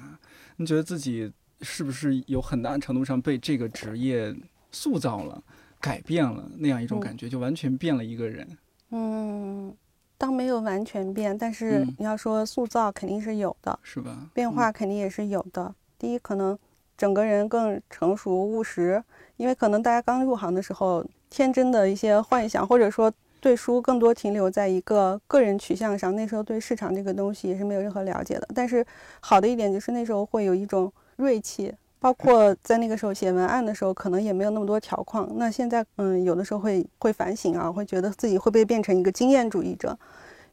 [0.56, 4.34] 你觉得自己是不是有很大程度上被这个职业
[4.70, 5.42] 塑造了、
[5.80, 8.48] 改变了那样一种感觉，就完全变了一个人？
[8.90, 9.74] 嗯，
[10.18, 14.28] 倒没有完全变，但是你要说塑造肯定是有的，是吧？
[14.34, 15.74] 变化肯定也是有的。
[15.98, 16.58] 第一，可能。
[16.94, 19.02] 整个人更成熟务实，
[19.36, 23.10] 因为可能大家刚入行的时候，天真的一些幻想，或者说
[23.40, 26.14] 对书更多停留在一个个人取向上。
[26.14, 28.46] 那时候对市场这个东西也是没有任何了解的。
[28.54, 28.84] 但是
[29.20, 35.26] 好的一点就是那时候会有一种锐气，包括在那个时候写文案的时候，可能也没有那么多条框。
[35.36, 39.98] 那现在，嗯，有的时候会会反省啊，会觉得自己会不会变成一个经验主义者。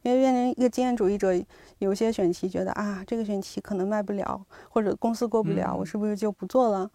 [0.02, 1.30] 因为变成一个经验主义者，
[1.76, 6.90] 有些选题觉得啊，这个选题可能卖不了，或者公司过不了，我是不是就不做了？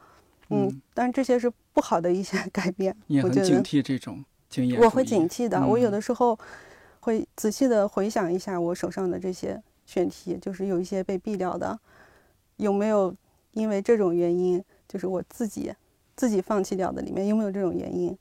[0.50, 2.96] 嗯，但这些是不好的一些 改变。
[3.08, 4.80] 你很警惕这种经验。
[4.80, 5.66] 我会警惕的。
[5.66, 6.38] 我有的时候
[7.00, 11.80] 会仔细的回想一下我手上的这些选题，就是有一些被毙掉的，
[12.58, 13.14] 有没有
[13.54, 15.74] 因为这种原因，就是我自己
[16.16, 18.18] 自己放弃掉的里面有没有这种原因？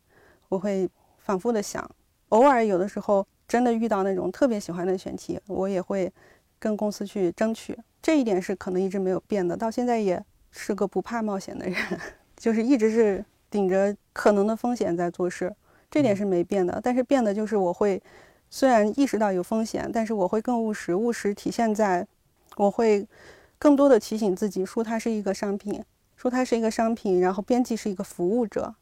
[0.48, 1.88] 我会反复的想，
[2.30, 3.26] 偶尔有的时候。
[3.46, 6.10] 真的遇到那种特别喜欢的选题，我也会
[6.58, 7.78] 跟公司去争取。
[8.00, 10.20] 这一点是可能一直没有变的，到现在也
[10.56, 11.76] 是个不怕冒险的人，
[12.38, 15.54] 就是一直是顶着可能的风险在做事，
[15.90, 16.80] 这点是没变的。
[16.82, 18.00] 但是变的就是我会，
[18.48, 20.94] 虽然意识到有风险，但是我会更务实。
[20.94, 22.06] 务实体现在，
[22.56, 23.06] 我会
[23.58, 25.82] 更多的提醒自己，说它是一个商品，
[26.16, 28.74] 说它是一个商品，然后编辑是一个服务者，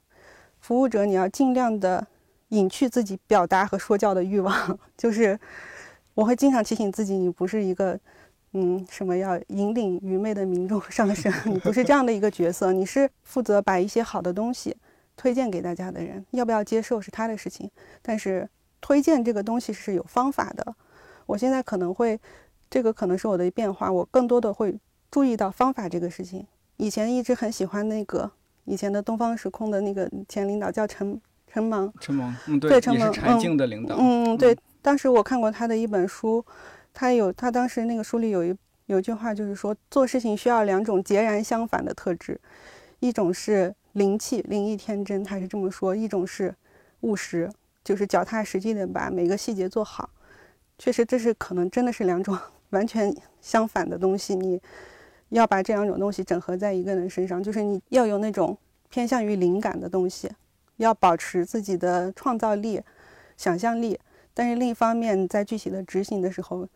[0.61, 2.07] 服务者你要尽量的。
[2.53, 5.41] 隐去自己表达和说教的欲望， 就是
[6.13, 7.99] 我会经常提醒自己，你不是一个，
[8.53, 14.77] 嗯，什么要引领愚昧的民众 上升，你不是这样的一个角色，你是负责把一些好的东西
[15.17, 17.71] 推荐给大家的人，要不要接受是他的事情，
[18.03, 18.49] 但是
[18.81, 20.75] 推荐这个东西是有方法的。
[21.27, 22.21] 我现在可能会，
[22.69, 24.79] 这个可能是我的变化，我更多的会
[25.11, 26.47] 注意到方法这个事情。
[26.77, 28.31] 以前一直很喜欢那个
[28.65, 31.21] 以前的东方时空的那个前领导叫陈。
[31.55, 36.43] 陈芒，陈芒，嗯，对，也是柴静的领导，嗯，对当时我看过他的一本书，
[36.95, 38.55] 他有他当时那个书里有一
[38.87, 42.41] 有句话，就是说做事情需要两种截然相反的特质，
[43.01, 46.55] 一种是灵气、灵异、天真，他是这么说；一种是
[47.01, 47.51] 务实，
[47.83, 50.11] 就是脚踏实地的把每个细节做好。
[50.79, 52.37] 确实，这是可能真的是两种
[52.71, 54.35] 完全相反的东西。
[54.35, 54.61] 你
[55.31, 58.57] 要把这两种东西整合在一个人身上，就是你要有那种
[58.91, 60.31] 偏向于灵感的东西，
[60.77, 62.83] 要保持自己的创造力、
[63.37, 63.99] 想象力。
[64.35, 66.69] 但是另一方面，在具体的执行的时候，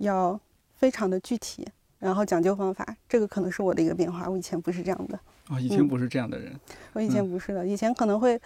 [0.00, 0.38] 要
[0.76, 1.66] 非常的具体，
[1.98, 2.84] 然后讲究方法。
[3.08, 4.28] 这个可能是我的一个变化。
[4.28, 5.18] 我以前不是这样的。
[5.48, 6.52] 哦，以前不是这样的人。
[6.92, 8.40] 我以前不是的，以前可能会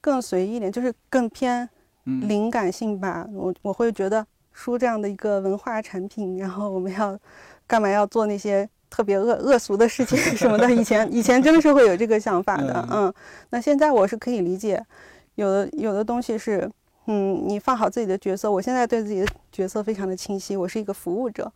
[0.00, 1.68] 更随意一点，就是更偏
[2.04, 3.26] 灵感性吧。
[3.32, 7.18] 我我会觉得书这样的一个文化产品，然后我们要
[7.66, 10.70] 干嘛要做那些特别恶恶俗的事情什么的？
[10.70, 12.88] 以前以前真的是会有这个想法的。
[12.90, 13.12] 嗯，
[13.50, 14.84] 那现在我是可以理解，
[15.34, 16.70] 有的有的东西是。
[17.10, 18.52] 嗯，你放好自己的角色。
[18.52, 21.50] 我现在对自己的角色非常的清晰，我是一个服务者，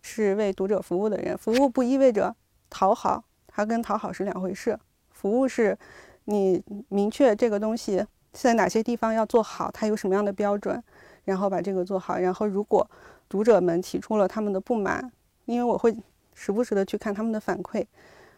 [0.00, 1.36] 是为读者服务的人。
[1.36, 2.34] 服务不意味着
[2.70, 4.78] 讨好，它跟讨好是两回事。
[5.10, 5.78] 服务是，
[6.24, 8.02] 你明确这个东西
[8.32, 10.82] 在哪些地方要做好，它有什么样的标准，
[11.24, 12.16] 然后把这个做好。
[12.16, 12.88] 然后如果
[13.28, 15.12] 读者们提出了他们的不满，
[15.44, 15.94] 因为我会
[16.32, 17.84] 时不时的去看他们的反馈，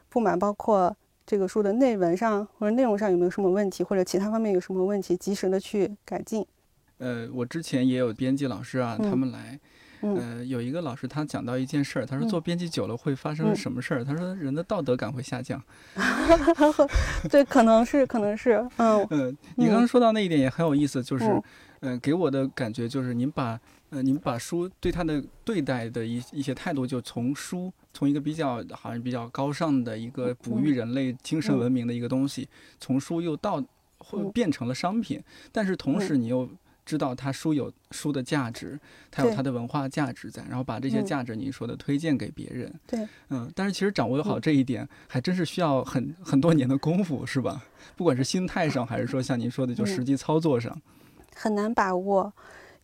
[0.09, 0.97] 不满包括。
[1.29, 6.47] 这个书的内文上或者内容上有没有什么问题，或者其他方面有什么问题，及时的去改进。
[6.99, 9.59] 呃，我之前也有编辑老师啊，他们来，
[10.01, 14.05] 呃，有一个老师他讲到一件事儿，他说做编辑久了会发生什么事儿？
[14.05, 15.63] 他说人的道德感会下降。
[17.31, 19.37] 对，可能是，可能是，嗯嗯。
[19.57, 21.43] 你刚刚说到那一点也很有意思，就是，
[21.81, 23.59] 嗯，给我的感觉就是您把，
[23.91, 27.73] 呃，您把书对他的对待的一一些态度，就从书。
[27.93, 32.47] 从一个比较好像比较高尚的一个哺育人类精神文明的一个东西，
[32.79, 33.59] 从书又到
[33.97, 35.19] 会变成了商品，
[35.51, 36.47] 但是同时你又
[36.87, 38.81] 知道他书有书的价值，
[39.11, 42.73] 它有它的文化价值在，然后把这些价值你说的推荐给别人。
[42.87, 47.63] 对，嗯，但是其实掌握好这一点，还真是需要很很多年的功夫，是吧？
[47.97, 50.81] 不管是心态上，还是说像您说的，就实际操作上，
[51.35, 52.33] 很难把握。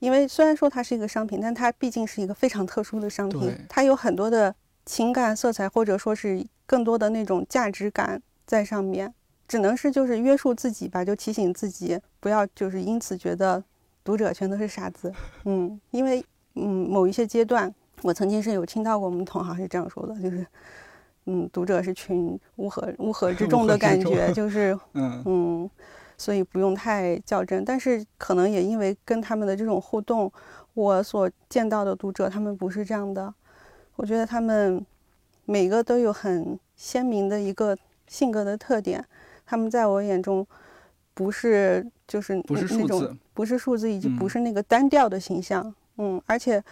[0.00, 4.54] 因为虽然说它是一个商品，但它毕竟是一个非常特殊的商品，它有很多的。
[4.84, 9.14] 情感色彩，或者说是更多的那种价值感在上面，
[9.46, 13.62] 只能是就是约束自己吧，就提醒自己不要就是因此觉得
[14.04, 15.12] 读者全都是傻子。
[15.44, 16.24] 嗯，因为
[16.54, 17.72] 嗯某一些阶段，
[18.02, 20.46] 我曾经是有听到过我们同行是这样说的，就是
[21.26, 25.70] 嗯读者是群乌合 乌合之众的感觉，就是 嗯嗯，
[26.18, 27.64] 所以不用太较真。
[27.64, 30.30] 但是可能也因为跟他们的这种互动，
[30.74, 33.32] 我所见到的读者他们不是这样的。
[33.96, 34.84] 我觉得他们
[35.44, 37.76] 每个都有很鲜明的一个
[38.08, 39.04] 性格的特点，
[39.44, 40.46] 他们在我眼中
[41.14, 46.62] 不是就是那种不是数字，以及不是那个单调的形象，嗯，而且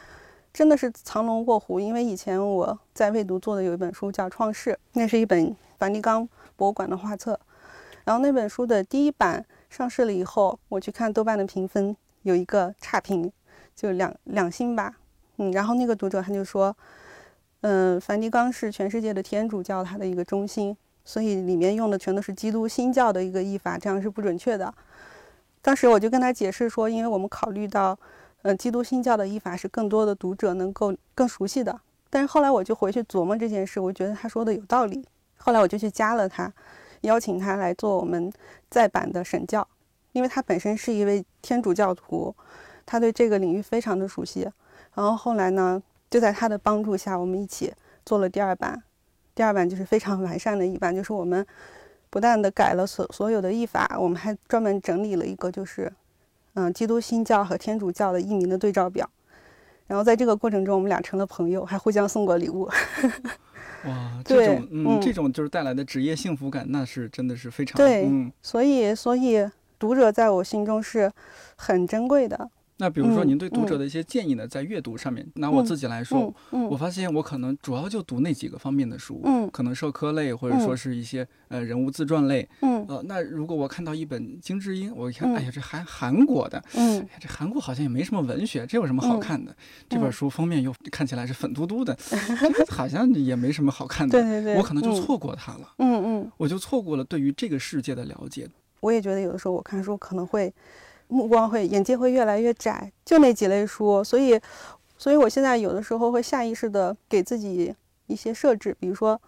[0.53, 1.78] 真的是藏龙卧虎。
[1.78, 7.38] 因为以前我在未读做的有一本书叫《创世》，那是一本梵蒂冈博物馆的画册，
[8.05, 13.32] 然后那本书的第一版上市了以后，我去看豆瓣的评分有一个差评，
[13.74, 14.95] 就两两星吧，
[15.36, 16.76] 嗯，然后那个读者他就说。
[17.62, 20.74] 嗯，梵蒂冈是全世界的天主教它的一个中心，
[21.05, 24.73] 所以里面用的全都是基督新教的一个译法，这样是不准确的。
[25.63, 27.99] 当时我就跟他解释说，因为我们考虑到，
[28.43, 31.81] 嗯，基督新教的译法是更多的读者能够更熟悉的。
[32.09, 35.05] 但是后来我就回去琢磨这件事，我觉得他说的有道理。
[35.37, 36.53] 后来我就去加了他，
[37.03, 38.33] 邀请他来做我们
[38.69, 39.67] 再版的审教，
[40.13, 42.35] 因为他本身是一位天主教徒，
[42.85, 44.49] 他对这个领域非常的熟悉。
[44.95, 45.83] 然后后来呢？
[46.11, 47.73] 就在他的帮助下，我们一起
[48.05, 48.83] 做了第二版。
[49.41, 51.47] 第二版就是非常完善的一版， 就是我们
[52.11, 55.91] 不但的改了所所有的译法，我们还专门整理了一个，就是
[56.53, 59.09] 嗯，基督新教和天主教的译名的对照表。
[59.86, 62.68] 然后在这个过程中，我们俩成了朋友，还互相送过礼物。
[63.88, 68.05] 哇，这种嗯，这种就是带来的职业幸福感，那是真的是非常对。
[68.05, 71.11] 嗯，所以所以读者在我心中是
[71.57, 72.51] 很珍贵的。
[72.81, 74.49] 那比如说，您对读者的一些建议呢？
[74.49, 79.22] 在阅读上面，拿我自己来说，我发现我可能主要就读那几个方面的书，
[79.53, 82.49] 可能社科类，或者说是一些呃人物自传类。
[82.61, 89.55] 呃，那如果我看到一本《金智英》，我一看，哎呀，这韩韩国的，哎，这韩国好像也没什么文学，这有什么好看的？
[89.87, 91.95] 这本书封面又看起来是粉嘟嘟的，
[92.70, 94.18] 好像也没什么好看的。
[94.18, 95.74] 对对对，我可能就错过它了。
[95.76, 98.49] 嗯嗯，我就错过了对于这个世界的了解。
[98.81, 100.51] 我也觉得有的时候我看书可能会。
[101.11, 104.41] 目光会，眼界会越来越窄，就那几类书，所以，
[104.97, 107.75] 所以我现在有的时候会下意识的给自己
[108.07, 109.21] 一些设置，比如说，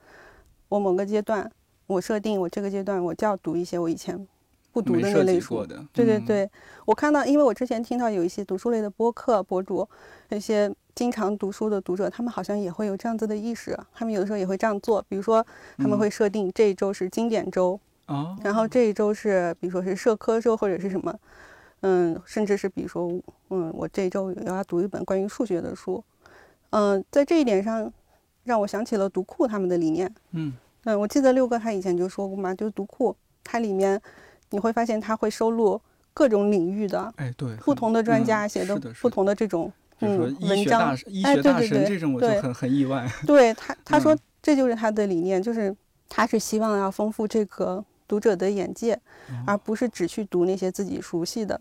[0.68, 1.50] 我某个阶段，
[1.86, 4.26] 我设定我这个阶段我就要读一些我以前
[4.72, 5.66] 不读的那类书。
[5.92, 6.50] 对对对，
[6.86, 9.86] 我看到，因为我之前听到有一些读书类的播客博主，
[10.28, 15.44] 那些经常读书的读者，他们好像也会有这样子的意识，他们有的时候也会这样做，比如说
[15.76, 15.98] 他们嗯。
[15.98, 21.14] 会设定这一周是经典周，哦，然后这一周是比如说是社科周或者是什么，
[21.82, 23.08] 嗯，甚至是比如说，
[23.50, 26.02] 嗯，我这一周要读一本关于数学的书，
[26.70, 27.92] 嗯，在这一点上，
[28.44, 30.12] 让我想起了读库他们的理念。
[30.32, 30.52] 嗯
[30.84, 33.14] 嗯，我记得六哥他以前就说过嘛，就是读库，
[33.44, 34.00] 它里面
[34.50, 35.80] 你会发现它会收录
[36.14, 43.08] 各种领域的哎，对，不同的专嗯家写的不同的这种嗯医学文章大神医学大哎对对对神这种，我就对很很意外。
[43.26, 45.74] 对他， 他说嗯这就是他的理念，就是
[46.08, 49.00] 他是希望要丰富这个读者的眼界，
[49.46, 51.60] 而不是只去读那些自己熟悉的，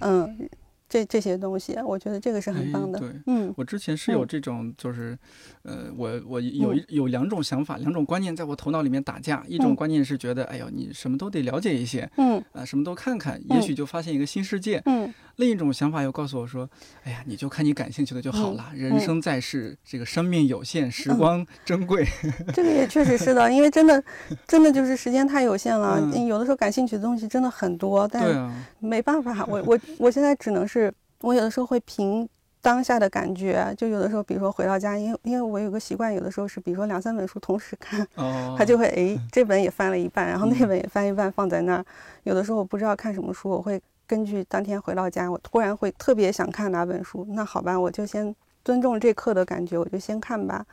[0.00, 0.48] 嗯，
[0.92, 2.98] 这这些东西，我觉得这个是很哎棒的。
[2.98, 5.18] 对，嗯我之前是有嗯这种，就是，
[5.62, 9.42] 呃，我我有一有两种想法，两种观念在我头脑里面打架。
[9.48, 14.82] 一种嗯观念是觉得，哎呦，你什么都得了解一些，嗯啊，什么都看看，也嗯许就发现一个新世界。
[14.84, 16.68] 嗯另一种想法又告诉我说，
[17.04, 18.70] 哎呀，你就看你感兴趣的就好嗯了。
[18.74, 22.06] 人嗯生在世，这个生命有限，时嗯光珍贵。
[22.52, 24.02] 这个也确实是的，因为真的
[24.46, 30.81] 真的就是时间太有限了，嗯有的时候感兴趣的东西真的很多，但对啊，没办法，我 我我现在只能是，
[31.22, 32.28] 我有的时候会凭
[32.60, 41.84] 当下的感觉，就有的时候，比如说回到家，因为因为我有个习惯，有的时候是比如说两三本书同时看，哦，他就会 诶，这本也翻了一半，然后那嗯本也翻一半放在那儿。
[42.24, 50.64] 有的时候我不知道看什么书，我会根据当天回到家，我突然会特别想看哪本书，那好吧，我就先尊重这刻的感觉，我就先看吧。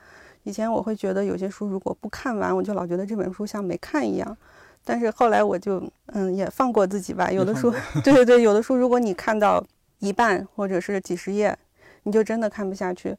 [0.44, 4.38] 以前我会觉得有些书如果不看完，我就老觉得这本书像没看一样。
[4.86, 7.72] 但是后来我就嗯也放过自己吧，有的书
[8.04, 9.64] 对对对，有的书如果你看到
[10.00, 11.58] 一半或者是几十页，
[12.04, 13.16] 你就真的看不下去，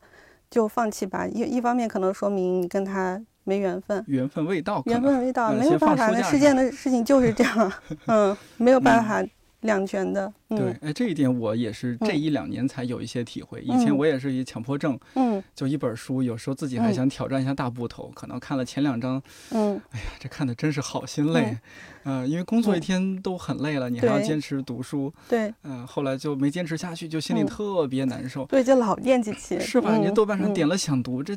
[0.51, 1.27] 就放弃吧。
[1.27, 7.73] 一一方面可能说明你跟他没缘分，缘分未到，缘分未到，没有办法，那书架上世间的事情就是这样，
[8.07, 9.25] 嗯，没有办嗯法
[9.61, 13.61] 两全的，对嗯，哎，这一点我也是这嗯一两年才有一些体会。
[13.63, 21.57] 以前嗯我也是一强迫症，嗯就一本书，有时候自己还嗯想挑战一下大部头，可能看了前两章，嗯哎呀，这看的真是好心累。
[22.03, 28.45] 呃，因为工作一嗯天都很累了，你还要坚持读书，对嗯、后来就没坚持下去，就心里嗯特别难受。
[28.47, 29.95] 对，就老惦记起，是吧？
[29.97, 31.35] 你嗯豆瓣上嗯点了想读，这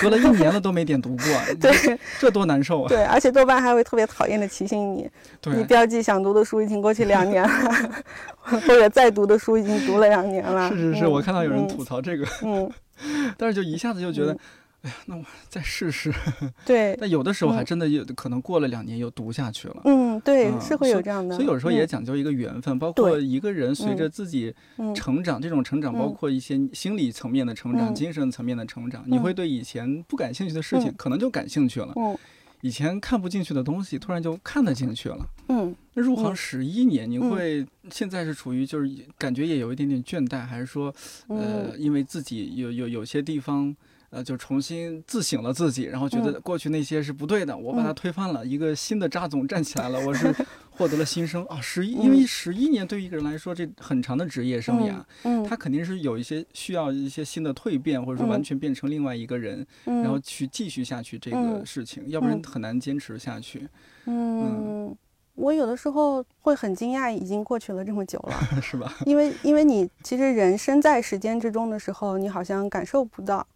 [0.00, 1.26] 隔了一年了都没点读过，
[1.60, 2.88] 对这这多难受啊！
[2.88, 5.08] 对，而且豆瓣还会特别讨厌的提醒你，
[5.54, 8.02] 你，标记想读的书已经过去两年了，
[8.66, 10.68] 或者再读的书已经读了两年了。
[10.70, 12.70] 是是是，嗯我看到有人吐槽这个，嗯，
[13.36, 14.38] 但是就一下子就觉得嗯，
[14.82, 16.12] 哎呀，那我再试试。
[16.64, 17.64] 对，但有的时候还嗯。
[17.64, 19.76] 真的有可能过了两年又读下去了。
[19.84, 21.34] 嗯，对，嗯是会有这样的。
[21.34, 21.86] 所以有时候也嗯。
[21.86, 24.94] 讲究一个缘分，包括一个人随着自己嗯。
[24.94, 25.98] 成长，这种成长嗯。
[25.98, 27.94] 包括一些心理层面的成长、嗯。
[27.94, 30.94] 精神层面的成长，你会对以前不感兴趣的事情嗯。
[30.96, 32.16] 可能就感兴趣了，嗯
[32.60, 35.26] 以前看不进去的东西突然就看得进去了。
[35.48, 40.94] 嗯那入行嗯十一年，你嗯会现在是处于就是感觉也有一点点倦怠，还是说
[41.28, 43.74] 嗯呃，因为自己有有有些地方。
[44.16, 48.44] 呃，就重新自省了自己，然后觉得嗯过去那些是不对的，我把它嗯推翻了。
[48.46, 50.34] 一个新的扎总站起来了，我是
[50.70, 51.60] 获得了新生啊！
[51.60, 54.94] 十一，因为嗯十一年对于一个人来说，这很长的职业生涯，
[55.24, 63.68] 嗯，他肯定是有一些需要一些新的蜕变，或者说完嗯全变成另外一个人，嗯然后去继续下去这个嗯事情，要不然嗯很难坚持下去，
[64.06, 64.96] 嗯，
[65.34, 68.90] 我有的时候会很惊讶，已经过去了这么久了， 是吧？
[69.04, 73.46] 因为因为你其实人身在时间之中的时候，你好像感受不到，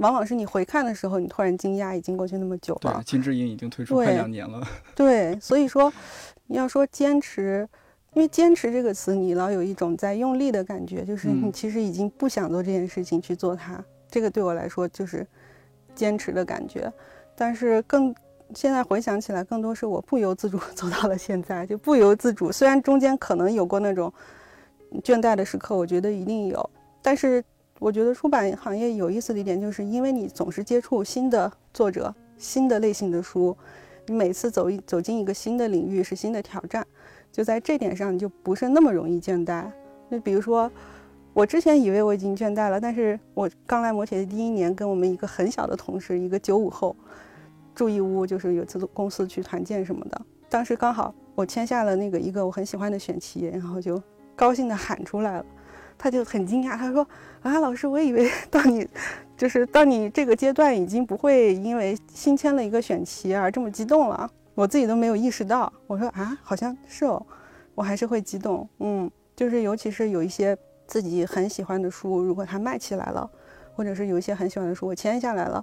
[0.00, 3.02] 往往是你回看的时候，你突然惊讶，已经过去那么久了对了，。
[3.04, 5.92] 金智英已经推出快对两年了， 对，所以说
[6.46, 7.68] 你要说坚持。
[8.12, 13.80] 因为坚持这个词，你老有一种在用力的感觉，就是你嗯其实已经不想做这件事情去做它，
[14.10, 15.24] 这个对我来说就是
[15.94, 16.92] 坚持的感觉。
[17.36, 18.12] 但是更
[18.52, 22.50] 现在回想起来，更多是我不由自主走 到了现在，就不由自主。
[22.50, 24.12] 虽然中间可能有过那种
[25.04, 26.68] 倦怠的时刻，我觉得一定有，
[27.00, 27.44] 但是
[27.80, 33.56] 我觉得出版行业有意思的一点，就是因为你总是接触新的作者、新的类型的书，
[34.06, 36.86] 你每次走一走进一个新的领域是新的挑战，
[37.32, 39.64] 就在这点上你就不是那么容易倦怠。
[40.08, 40.70] 就比如说。
[41.32, 46.94] 我之前以为我已经倦怠了，但是我刚来摩铁的第一年，跟我们一个很小的同事，一个九五后，
[47.72, 50.20] 住一屋，就是有次公司去团建什么的。
[50.48, 54.02] 当时刚好我签下了那个一个我很喜欢的选题，然后就
[54.34, 55.46] 高兴的喊出来了。
[56.02, 57.06] 他就很惊讶，他说
[57.44, 58.88] ：“啊，老师，我以为 到你，
[59.36, 64.30] 就是到你这个阶段，已经不会因为新签了一个选题而这么激动了。
[64.54, 67.22] 我自己都没有意识到。”我说：“啊，好像是哦，
[67.74, 68.66] 我还是会激动。
[68.78, 73.30] 嗯，就是尤其是有一些自己很喜欢的书，如果它卖起来了，
[73.74, 75.62] 或者是有一些很喜欢的书我签下来了，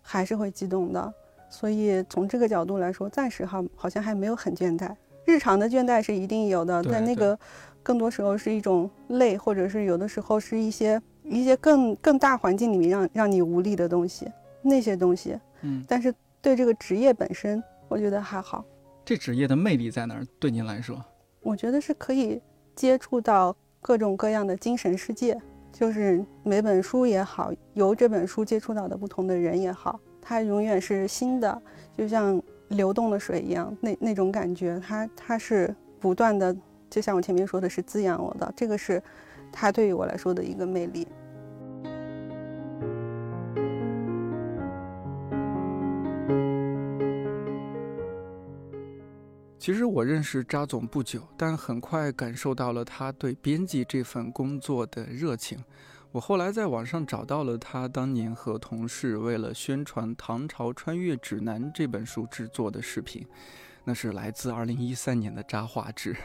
[0.00, 1.12] 还是会激动的。
[1.50, 4.90] 所以从这个角度来说，暂时哈好像还没有很倦怠。
[5.26, 7.38] 日常的倦怠是一定有的，对但那个
[7.84, 14.26] 更多时候是一种累，或者是有的时候是一些一些更更大环境里面让让你无力的东西，
[14.62, 15.38] 那些东西。
[15.60, 16.12] 嗯，但是
[16.42, 18.64] 对这个职业本身，我觉得还好。
[19.04, 20.26] 这职业的魅力在哪儿？
[20.40, 21.04] 对您来说？
[21.42, 22.40] 我觉得是可以
[22.74, 25.38] 接触到各种各样的精神世界，
[25.70, 31.62] 就是每本书也好，由这本书接触到的不同的人也好，它永远是新的，
[31.94, 36.56] 就像流动的水一样，那那种感觉，它它是不断的，
[36.94, 39.02] 就像我前面说的是滋养我的，这个是
[39.50, 41.08] 它对于我来说的一个魅力。
[49.58, 55.58] 其实我认识扎总不久，但很快感受到了他对编辑这份工作的热情。
[56.12, 63.26] 我后来在网上找到了他当年和同事为了宣传《唐朝穿越指南》这本书制作的视频，
[63.84, 66.16] 那是来自2013年的扎画质，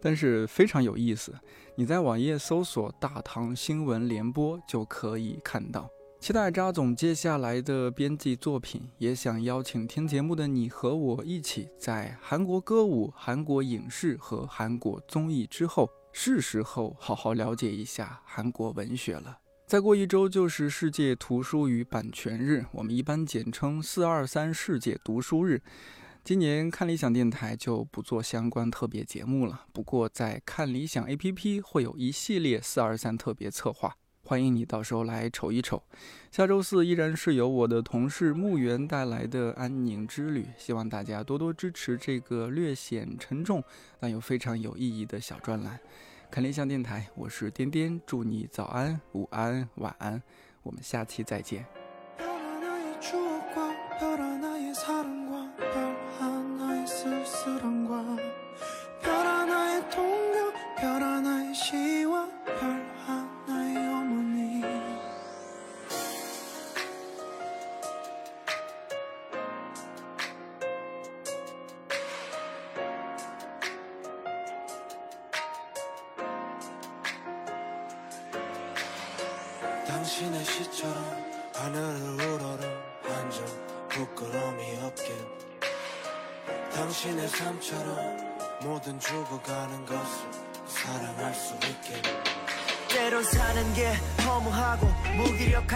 [0.00, 1.34] 但是非常有意思。
[1.74, 5.88] 你在网页搜索“大唐新闻联播”就可以看到。
[6.20, 19.38] 期待扎总接下来的编辑作品，也想邀请听节目的你和我一起，在韩国歌舞、韩国影视和韩国综艺之后，是时候好好了解一下韩国文学了。
[19.66, 25.60] 再过一周就是世界图书与版权日，我们一般简称“四二三世界读书日”。
[26.24, 33.96] 今年看理想电台就不做相关特别节目了，不过在看理想 APP 会有一系列“四二三”特别策划。
[34.24, 35.82] 欢迎你到时候来瞅一瞅。
[36.30, 43.60] 下周四依然是由我的同事木原带来的安宁之旅，希望大家多多支持这个略显沉重
[43.98, 45.76] 但又非常有意义的小专栏。
[46.30, 50.22] 看理想电台，我是颠颠，祝你早安、午安、晚安，
[50.62, 51.66] 我们下期再见。
[57.44, 58.31] 사랑과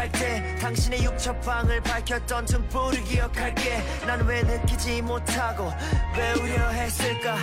[0.07, 3.83] 할때 당신의 육첩방을 밝혔던 등불을 기억할게.
[4.07, 5.71] 난 왜 느끼지 못하고
[6.17, 7.37] 외우려 했을까?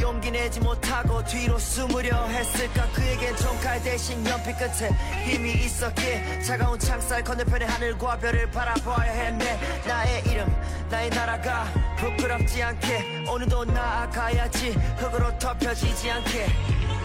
[0.00, 2.86] 용기 내지 못하고 뒤로 숨으려 했을까?
[2.92, 4.90] 그에겐 총칼 대신 연필 끝에
[5.24, 9.58] 힘이 있었기에 차가운 창살 건너편의 하늘과 별을 바라봐야 했네.
[9.86, 10.54] 나의 이름
[10.90, 11.64] 나의 나라가
[11.96, 16.46] 부끄럽지 않게 오늘도 나아가야지 흙으로 덮여지지 않게.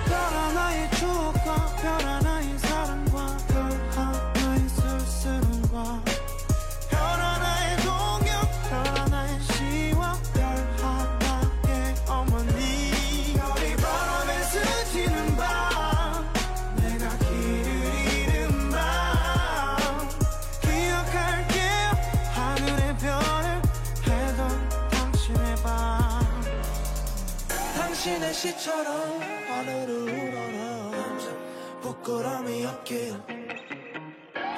[0.05, 3.02] 별 하 나의 추억과 별 하 나의 사랑
[28.33, 30.91] 시처럼 하늘을 우러러
[31.81, 33.13] 부끄러움이 없길.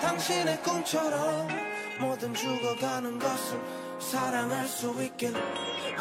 [0.02, 1.48] 당신의 꿈처럼
[2.00, 3.60] 모든 죽어가는 것을
[4.00, 5.34] 사랑할 수 있길.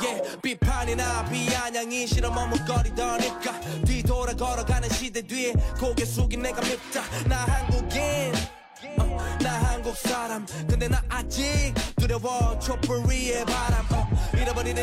[0.00, 7.02] Yeah, 비판이나 비아냥이 싫어 머뭇거리더니까 뒤돌아 걸어가는 시대 뒤에 고개 숙인 내가 밉다.
[7.28, 8.32] 나 한국인
[8.98, 10.46] 어, 나 한국 사람.
[10.68, 13.84] 근데 나 아직 두려워 촛불 위에 바람.
[13.92, 14.03] 어,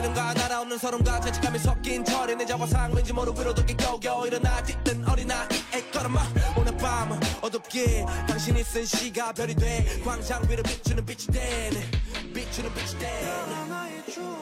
[0.02, 5.08] 이름과 나라 없는 서름과 죄책감이 섞인 철이 내 자화상 왠지 모르 위로독게 겨우겨우 일어나 딛던
[5.08, 6.22] 어린아이의 걸음마
[6.58, 10.02] 오늘 밤은 어둡게 당신이 쓴 시가 별이 돼.
[10.04, 11.92] 광장 위를 비추는 빛이 되네.
[12.34, 14.41] 비추는 빛이 되네